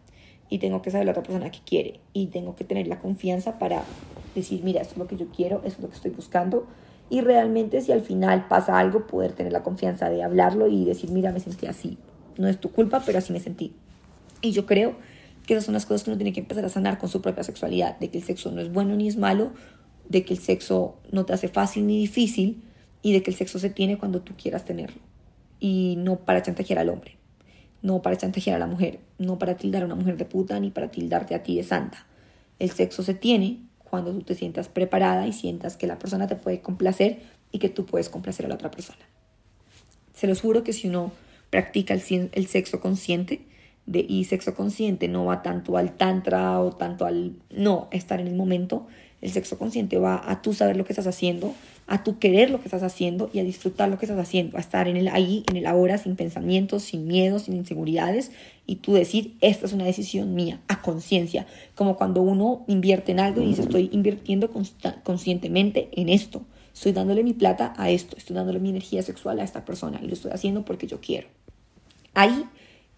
y 0.48 0.58
tengo 0.58 0.82
que 0.82 0.90
saber 0.90 1.06
la 1.06 1.12
otra 1.12 1.22
persona 1.22 1.50
que 1.50 1.60
quiere 1.64 2.00
y 2.12 2.26
tengo 2.26 2.56
que 2.56 2.64
tener 2.64 2.86
la 2.88 2.98
confianza 2.98 3.58
para 3.58 3.84
decir, 4.34 4.62
mira, 4.64 4.80
esto 4.80 4.94
es 4.94 4.98
lo 4.98 5.06
que 5.06 5.16
yo 5.16 5.26
quiero, 5.28 5.58
esto 5.58 5.68
es 5.68 5.80
lo 5.80 5.88
que 5.88 5.96
estoy 5.96 6.10
buscando 6.10 6.66
y 7.10 7.20
realmente 7.20 7.80
si 7.82 7.92
al 7.92 8.00
final 8.00 8.48
pasa 8.48 8.78
algo 8.78 9.06
poder 9.06 9.32
tener 9.32 9.52
la 9.52 9.62
confianza 9.62 10.08
de 10.08 10.22
hablarlo 10.22 10.68
y 10.68 10.84
decir, 10.84 11.10
mira, 11.10 11.32
me 11.32 11.40
sentí 11.40 11.66
así, 11.66 11.98
no 12.40 12.48
es 12.48 12.58
tu 12.58 12.72
culpa, 12.72 13.02
pero 13.04 13.18
así 13.18 13.32
me 13.32 13.40
sentí. 13.40 13.72
Y 14.40 14.52
yo 14.52 14.66
creo 14.66 14.96
que 15.46 15.54
esas 15.54 15.66
son 15.66 15.74
las 15.74 15.84
cosas 15.84 16.04
que 16.04 16.10
uno 16.10 16.16
tiene 16.16 16.32
que 16.32 16.40
empezar 16.40 16.64
a 16.64 16.68
sanar 16.68 16.98
con 16.98 17.08
su 17.08 17.20
propia 17.20 17.44
sexualidad, 17.44 17.98
de 17.98 18.08
que 18.08 18.18
el 18.18 18.24
sexo 18.24 18.50
no 18.50 18.60
es 18.60 18.72
bueno 18.72 18.96
ni 18.96 19.08
es 19.08 19.16
malo, 19.16 19.52
de 20.08 20.24
que 20.24 20.32
el 20.32 20.40
sexo 20.40 20.96
no 21.12 21.26
te 21.26 21.34
hace 21.34 21.48
fácil 21.48 21.86
ni 21.86 21.98
difícil 21.98 22.62
y 23.02 23.12
de 23.12 23.22
que 23.22 23.30
el 23.30 23.36
sexo 23.36 23.58
se 23.58 23.68
tiene 23.70 23.98
cuando 23.98 24.22
tú 24.22 24.34
quieras 24.36 24.64
tenerlo 24.64 25.00
y 25.60 25.96
no 25.98 26.16
para 26.16 26.42
chantajear 26.42 26.78
al 26.78 26.88
hombre, 26.88 27.16
no 27.82 28.00
para 28.00 28.16
chantajear 28.16 28.56
a 28.56 28.58
la 28.58 28.66
mujer, 28.66 29.00
no 29.18 29.38
para 29.38 29.56
tildar 29.56 29.82
a 29.82 29.86
una 29.86 29.94
mujer 29.94 30.16
de 30.16 30.24
puta 30.24 30.58
ni 30.58 30.70
para 30.70 30.90
tildarte 30.90 31.34
a 31.34 31.42
ti 31.42 31.56
de 31.56 31.62
santa. 31.62 32.06
El 32.58 32.70
sexo 32.70 33.02
se 33.02 33.14
tiene 33.14 33.60
cuando 33.84 34.12
tú 34.12 34.22
te 34.22 34.34
sientas 34.34 34.68
preparada 34.68 35.26
y 35.26 35.32
sientas 35.32 35.76
que 35.76 35.86
la 35.86 35.98
persona 35.98 36.26
te 36.26 36.36
puede 36.36 36.62
complacer 36.62 37.20
y 37.52 37.58
que 37.58 37.68
tú 37.68 37.84
puedes 37.84 38.08
complacer 38.08 38.46
a 38.46 38.48
la 38.48 38.54
otra 38.54 38.70
persona. 38.70 38.98
Se 40.14 40.26
los 40.26 40.40
juro 40.40 40.64
que 40.64 40.72
si 40.72 40.88
uno 40.88 41.12
practica 41.50 41.94
el, 41.94 42.46
sexo 42.46 42.80
consciente, 42.80 43.42
de, 43.86 44.04
y 44.08 44.24
sexo 44.24 44.54
consciente 44.54 45.08
no 45.08 45.24
va 45.24 45.42
tanto 45.42 45.76
al 45.76 45.96
tantra 45.96 46.60
o 46.60 46.72
tanto 46.72 47.06
al 47.06 47.34
no, 47.50 47.88
estar 47.90 48.20
en 48.20 48.28
el 48.28 48.36
momento, 48.36 48.86
el 49.20 49.30
sexo 49.30 49.58
consciente 49.58 49.98
va 49.98 50.22
a 50.30 50.40
tú 50.42 50.54
saber 50.54 50.76
lo 50.76 50.84
que 50.84 50.92
estás 50.92 51.06
haciendo, 51.06 51.54
a 51.86 52.04
tú 52.04 52.18
querer 52.18 52.50
lo 52.50 52.60
que 52.60 52.68
estás 52.68 52.82
haciendo 52.82 53.30
y 53.32 53.40
a 53.40 53.44
disfrutar 53.44 53.88
lo 53.88 53.98
que 53.98 54.06
estás 54.06 54.18
haciendo, 54.18 54.56
a 54.56 54.60
estar 54.60 54.88
en 54.88 54.96
el 54.96 55.08
ahí, 55.08 55.44
en 55.50 55.56
el 55.56 55.66
ahora, 55.66 55.98
sin 55.98 56.16
pensamientos, 56.16 56.84
sin 56.84 57.06
miedos, 57.06 57.42
sin 57.42 57.54
inseguridades 57.54 58.30
y 58.66 58.76
tú 58.76 58.94
decir, 58.94 59.34
esta 59.40 59.66
es 59.66 59.72
una 59.72 59.84
decisión 59.84 60.34
mía, 60.34 60.60
a 60.68 60.80
conciencia, 60.80 61.46
como 61.74 61.96
cuando 61.96 62.22
uno 62.22 62.64
invierte 62.68 63.12
en 63.12 63.20
algo 63.20 63.42
y 63.42 63.46
dice, 63.46 63.62
estoy 63.62 63.90
invirtiendo 63.92 64.50
conscientemente 65.02 65.88
en 65.92 66.08
esto, 66.08 66.42
estoy 66.72 66.92
dándole 66.92 67.24
mi 67.24 67.32
plata 67.32 67.74
a 67.76 67.90
esto, 67.90 68.16
estoy 68.16 68.36
dándole 68.36 68.60
mi 68.60 68.70
energía 68.70 69.02
sexual 69.02 69.40
a 69.40 69.44
esta 69.44 69.64
persona 69.64 70.00
y 70.00 70.06
lo 70.06 70.12
estoy 70.12 70.30
haciendo 70.30 70.64
porque 70.64 70.86
yo 70.86 71.00
quiero. 71.00 71.26
Ahí 72.14 72.44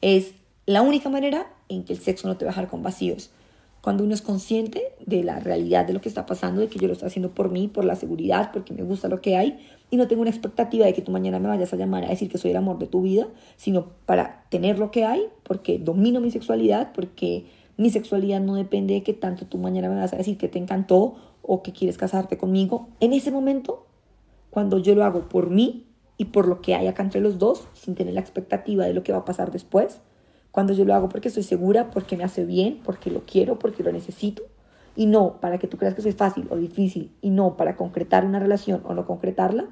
es 0.00 0.32
la 0.66 0.82
única 0.82 1.08
manera 1.08 1.52
en 1.68 1.84
que 1.84 1.92
el 1.92 2.00
sexo 2.00 2.28
no 2.28 2.36
te 2.36 2.44
va 2.44 2.50
a 2.50 2.54
dejar 2.54 2.68
con 2.68 2.82
vacíos 2.82 3.30
cuando 3.82 4.04
uno 4.04 4.14
es 4.14 4.22
consciente 4.22 4.92
de 5.04 5.24
la 5.24 5.40
realidad 5.40 5.84
de 5.84 5.92
lo 5.92 6.00
que 6.00 6.08
está 6.08 6.24
pasando, 6.24 6.60
de 6.60 6.68
que 6.68 6.78
yo 6.78 6.86
lo 6.86 6.92
estoy 6.92 7.08
haciendo 7.08 7.30
por 7.30 7.50
mí, 7.50 7.66
por 7.66 7.84
la 7.84 7.96
seguridad, 7.96 8.52
porque 8.52 8.72
me 8.72 8.84
gusta 8.84 9.08
lo 9.08 9.20
que 9.20 9.36
hay, 9.36 9.58
y 9.90 9.96
no 9.96 10.06
tengo 10.06 10.22
una 10.22 10.30
expectativa 10.30 10.86
de 10.86 10.94
que 10.94 11.02
tú 11.02 11.10
mañana 11.10 11.40
me 11.40 11.48
vayas 11.48 11.72
a 11.72 11.76
llamar 11.76 12.04
a 12.04 12.08
decir 12.08 12.30
que 12.30 12.38
soy 12.38 12.52
el 12.52 12.56
amor 12.56 12.78
de 12.78 12.86
tu 12.86 13.02
vida, 13.02 13.26
sino 13.56 13.86
para 14.06 14.44
tener 14.50 14.78
lo 14.78 14.92
que 14.92 15.04
hay, 15.04 15.26
porque 15.42 15.80
domino 15.80 16.20
mi 16.20 16.30
sexualidad, 16.30 16.92
porque 16.92 17.44
mi 17.76 17.90
sexualidad 17.90 18.40
no 18.40 18.54
depende 18.54 18.94
de 18.94 19.02
que 19.02 19.14
tanto 19.14 19.46
tú 19.46 19.58
mañana 19.58 19.88
me 19.88 19.96
vas 19.96 20.12
a 20.12 20.16
decir 20.16 20.38
que 20.38 20.48
te 20.48 20.60
encantó 20.60 21.16
o 21.42 21.64
que 21.64 21.72
quieres 21.72 21.98
casarte 21.98 22.38
conmigo. 22.38 22.88
En 23.00 23.12
ese 23.12 23.32
momento, 23.32 23.84
cuando 24.50 24.78
yo 24.78 24.94
lo 24.94 25.04
hago 25.04 25.28
por 25.28 25.50
mí 25.50 25.86
y 26.16 26.26
por 26.26 26.46
lo 26.46 26.60
que 26.60 26.74
hay 26.74 26.86
acá 26.86 27.02
entre 27.02 27.20
los 27.20 27.38
dos, 27.38 27.68
sin 27.72 27.94
tener 27.94 28.14
la 28.14 28.20
expectativa 28.20 28.84
de 28.84 28.94
lo 28.94 29.02
que 29.02 29.12
va 29.12 29.18
a 29.18 29.24
pasar 29.24 29.50
después, 29.50 30.00
cuando 30.50 30.74
yo 30.74 30.84
lo 30.84 30.94
hago 30.94 31.08
porque 31.08 31.28
estoy 31.28 31.42
segura, 31.42 31.90
porque 31.90 32.16
me 32.16 32.24
hace 32.24 32.44
bien, 32.44 32.80
porque 32.84 33.10
lo 33.10 33.24
quiero, 33.24 33.58
porque 33.58 33.82
lo 33.82 33.90
necesito. 33.90 34.42
Y 34.94 35.06
no 35.06 35.40
para 35.40 35.58
que 35.58 35.66
tú 35.66 35.78
creas 35.78 35.94
que 35.94 36.02
soy 36.02 36.12
fácil 36.12 36.46
o 36.50 36.56
difícil. 36.56 37.10
Y 37.22 37.30
no 37.30 37.56
para 37.56 37.76
concretar 37.76 38.26
una 38.26 38.38
relación 38.38 38.82
o 38.84 38.92
no 38.92 39.06
concretarla. 39.06 39.68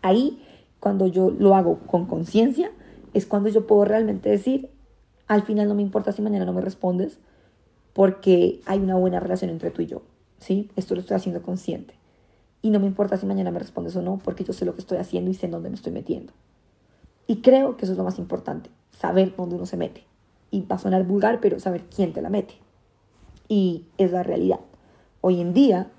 Ahí, 0.00 0.40
cuando 0.78 1.08
yo 1.08 1.30
lo 1.30 1.56
hago 1.56 1.80
con 1.80 2.06
conciencia, 2.06 2.70
es 3.12 3.26
cuando 3.26 3.48
yo 3.48 3.66
puedo 3.66 3.84
realmente 3.84 4.30
decir, 4.30 4.70
al 5.26 5.42
final 5.42 5.66
no 5.66 5.74
me 5.74 5.82
importa 5.82 6.12
si 6.12 6.22
mañana 6.22 6.44
no 6.44 6.52
me 6.52 6.60
respondes, 6.60 7.18
porque 7.92 8.60
hay 8.66 8.78
una 8.78 8.94
buena 8.94 9.18
relación 9.18 9.50
entre 9.50 9.72
tú 9.72 9.82
y 9.82 9.86
yo. 9.86 10.02
¿sí? 10.38 10.70
Esto 10.76 10.94
lo 10.94 11.00
estoy 11.00 11.16
haciendo 11.16 11.42
consciente. 11.42 11.97
Y 12.68 12.70
no 12.70 12.80
me 12.80 12.86
importa 12.86 13.16
si 13.16 13.24
mañana 13.24 13.50
me 13.50 13.60
respondes 13.60 13.96
o 13.96 14.02
no, 14.02 14.18
porque 14.22 14.44
yo 14.44 14.52
sé 14.52 14.66
lo 14.66 14.74
que 14.74 14.82
estoy 14.82 14.98
haciendo 14.98 15.30
y 15.30 15.34
sé 15.34 15.46
en 15.46 15.52
dónde 15.52 15.70
me 15.70 15.74
estoy 15.74 15.90
metiendo. 15.90 16.34
Y 17.26 17.40
creo 17.40 17.78
que 17.78 17.86
eso 17.86 17.92
es 17.92 17.98
lo 17.98 18.04
más 18.04 18.18
importante 18.18 18.68
saber 18.90 19.34
dónde 19.34 19.54
uno 19.54 19.64
se 19.64 19.78
mete. 19.78 20.04
Y 20.50 20.66
va 20.66 20.76
a 20.76 20.78
sonar 20.78 21.04
vulgar, 21.04 21.40
pero 21.40 21.58
saber 21.60 21.84
quién 21.84 22.12
te 22.12 22.20
la 22.20 22.28
mete. 22.28 22.56
Y 23.48 23.86
es 23.96 24.12
la 24.12 24.22
realidad. 24.22 24.60
Hoy 25.22 25.40
en 25.40 25.54
día 25.54 25.90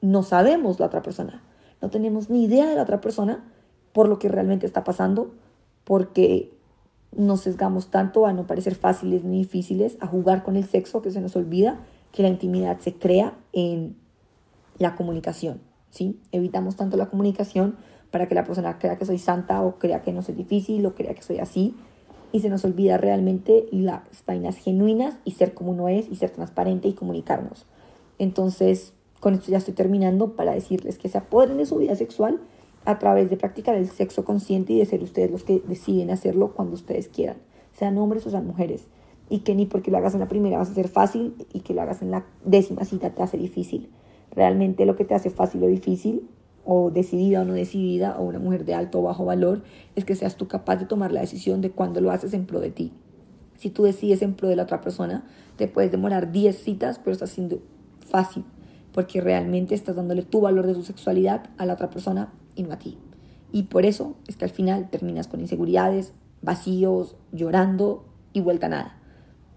no 0.00 0.22
sabemos 0.22 0.80
la 0.80 0.86
otra 0.86 1.02
persona. 1.02 1.42
No 1.82 1.90
tenemos 1.90 2.30
ni 2.30 2.44
idea 2.44 2.64
de 2.64 2.76
la 2.76 2.84
otra 2.84 3.02
persona 3.02 3.44
por 3.92 4.08
lo 4.08 4.18
que 4.18 4.30
realmente 4.30 4.64
está 4.64 4.84
pasando, 4.84 5.34
porque 5.84 6.50
nos 7.14 7.42
sesgamos 7.42 7.90
tanto 7.90 8.24
a 8.24 8.32
no 8.32 8.46
parecer 8.46 8.74
fáciles 8.74 9.22
ni 9.22 9.40
difíciles, 9.40 9.98
a 10.00 10.06
jugar 10.06 10.44
con 10.44 10.56
el 10.56 10.64
sexo, 10.64 11.02
que 11.02 11.10
se 11.10 11.20
nos 11.20 11.36
olvida 11.36 11.84
que 12.10 12.22
la 12.22 12.30
intimidad 12.30 12.78
se 12.78 12.94
crea 12.94 13.34
en 13.52 13.96
la 14.78 14.96
comunicación. 14.96 15.65
¿Sí? 15.90 16.20
Evitamos 16.32 16.76
tanto 16.76 16.96
la 16.96 17.06
comunicación 17.06 17.76
para 18.10 18.28
que 18.28 18.34
la 18.34 18.44
persona 18.44 18.78
crea 18.78 18.96
que 18.96 19.04
soy 19.04 19.18
santa 19.18 19.62
o 19.62 19.78
crea 19.78 20.02
que 20.02 20.12
no 20.12 20.22
soy 20.22 20.34
difícil 20.34 20.84
o 20.86 20.94
crea 20.94 21.14
que 21.14 21.22
soy 21.22 21.38
así 21.38 21.74
y 22.32 22.40
se 22.40 22.48
nos 22.48 22.64
olvida 22.64 22.98
realmente 22.98 23.66
las 23.70 24.02
vainas 24.26 24.56
genuinas 24.56 25.14
y 25.24 25.32
ser 25.32 25.54
como 25.54 25.70
uno 25.70 25.88
es 25.88 26.08
y 26.10 26.16
ser 26.16 26.30
transparente 26.30 26.88
y 26.88 26.92
comunicarnos. 26.92 27.66
Entonces, 28.18 28.92
con 29.20 29.34
esto 29.34 29.50
ya 29.50 29.58
estoy 29.58 29.74
terminando 29.74 30.36
para 30.36 30.52
decirles 30.52 30.98
que 30.98 31.08
se 31.08 31.18
apoderen 31.18 31.58
de 31.58 31.66
su 31.66 31.76
vida 31.76 31.94
sexual 31.96 32.40
a 32.84 32.98
través 32.98 33.30
de 33.30 33.36
practicar 33.36 33.74
el 33.74 33.88
sexo 33.88 34.24
consciente 34.24 34.72
y 34.72 34.78
de 34.78 34.86
ser 34.86 35.02
ustedes 35.02 35.30
los 35.30 35.44
que 35.44 35.62
deciden 35.66 36.10
hacerlo 36.10 36.52
cuando 36.54 36.74
ustedes 36.74 37.08
quieran, 37.08 37.36
sean 37.72 37.98
hombres 37.98 38.26
o 38.26 38.30
sean 38.30 38.46
mujeres. 38.46 38.86
Y 39.28 39.40
que 39.40 39.54
ni 39.54 39.66
porque 39.66 39.90
lo 39.90 39.98
hagas 39.98 40.14
en 40.14 40.20
la 40.20 40.28
primera 40.28 40.58
vas 40.58 40.70
a 40.70 40.74
ser 40.74 40.88
fácil 40.88 41.34
y 41.52 41.60
que 41.60 41.74
lo 41.74 41.82
hagas 41.82 42.00
en 42.00 42.12
la 42.12 42.26
décima 42.44 42.84
cita 42.84 43.10
te 43.10 43.22
hace 43.22 43.36
difícil. 43.36 43.90
Realmente 44.36 44.86
lo 44.86 44.94
que 44.94 45.04
te 45.04 45.14
hace 45.14 45.30
fácil 45.30 45.64
o 45.64 45.66
difícil 45.66 46.28
o 46.66 46.90
decidida 46.90 47.42
o 47.42 47.44
no 47.44 47.54
decidida, 47.54 48.16
o 48.18 48.24
una 48.24 48.40
mujer 48.40 48.64
de 48.64 48.74
alto 48.74 48.98
o 48.98 49.02
bajo 49.02 49.24
valor, 49.24 49.62
es 49.94 50.04
que 50.04 50.16
seas 50.16 50.36
tú 50.36 50.48
capaz 50.48 50.76
de 50.76 50.86
tomar 50.86 51.12
la 51.12 51.20
decisión 51.20 51.60
de 51.60 51.70
cuándo 51.70 52.00
lo 52.00 52.10
haces 52.10 52.34
en 52.34 52.44
pro 52.44 52.60
de 52.60 52.70
ti. 52.70 52.92
Si 53.56 53.70
tú 53.70 53.84
decides 53.84 54.20
en 54.20 54.34
pro 54.34 54.48
de 54.48 54.56
la 54.56 54.64
otra 54.64 54.80
persona, 54.80 55.24
te 55.56 55.68
puedes 55.68 55.92
demorar 55.92 56.32
10 56.32 56.58
citas, 56.58 56.98
pero 56.98 57.12
está 57.12 57.28
siendo 57.28 57.60
fácil, 58.00 58.44
porque 58.92 59.20
realmente 59.20 59.76
estás 59.76 59.94
dándole 59.94 60.22
tu 60.22 60.40
valor 60.40 60.66
de 60.66 60.74
tu 60.74 60.82
sexualidad 60.82 61.50
a 61.56 61.66
la 61.66 61.74
otra 61.74 61.88
persona 61.88 62.32
y 62.56 62.64
no 62.64 62.72
a 62.72 62.78
ti. 62.78 62.98
Y 63.52 63.64
por 63.64 63.86
eso 63.86 64.16
es 64.26 64.36
que 64.36 64.44
al 64.44 64.50
final 64.50 64.90
terminas 64.90 65.28
con 65.28 65.40
inseguridades, 65.40 66.12
vacíos, 66.42 67.16
llorando 67.30 68.04
y 68.32 68.40
vuelta 68.40 68.66
a 68.66 68.70
nada. 68.70 68.98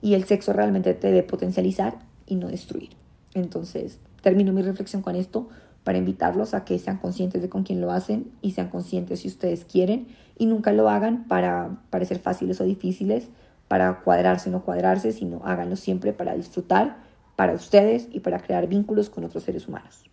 Y 0.01 0.13
el 0.13 0.25
sexo 0.25 0.53
realmente 0.53 0.93
te 0.93 1.07
debe 1.07 1.23
potencializar 1.23 1.99
y 2.27 2.35
no 2.35 2.47
destruir. 2.47 2.91
Entonces, 3.33 3.99
termino 4.21 4.53
mi 4.53 4.61
reflexión 4.61 5.01
con 5.01 5.15
esto 5.15 5.49
para 5.83 5.97
invitarlos 5.97 6.53
a 6.53 6.65
que 6.65 6.77
sean 6.77 6.97
conscientes 6.97 7.41
de 7.41 7.49
con 7.49 7.63
quién 7.63 7.81
lo 7.81 7.91
hacen 7.91 8.31
y 8.41 8.51
sean 8.51 8.69
conscientes 8.69 9.21
si 9.21 9.27
ustedes 9.27 9.65
quieren 9.65 10.07
y 10.37 10.45
nunca 10.45 10.71
lo 10.71 10.89
hagan 10.89 11.25
para 11.27 11.81
parecer 11.89 12.19
fáciles 12.19 12.61
o 12.61 12.63
difíciles, 12.63 13.29
para 13.67 14.01
cuadrarse 14.01 14.49
o 14.49 14.51
no 14.51 14.63
cuadrarse, 14.63 15.11
sino 15.11 15.41
háganlo 15.45 15.75
siempre 15.75 16.13
para 16.13 16.35
disfrutar, 16.35 16.97
para 17.35 17.53
ustedes 17.53 18.07
y 18.11 18.19
para 18.19 18.39
crear 18.39 18.67
vínculos 18.67 19.09
con 19.09 19.23
otros 19.23 19.43
seres 19.43 19.67
humanos. 19.67 20.09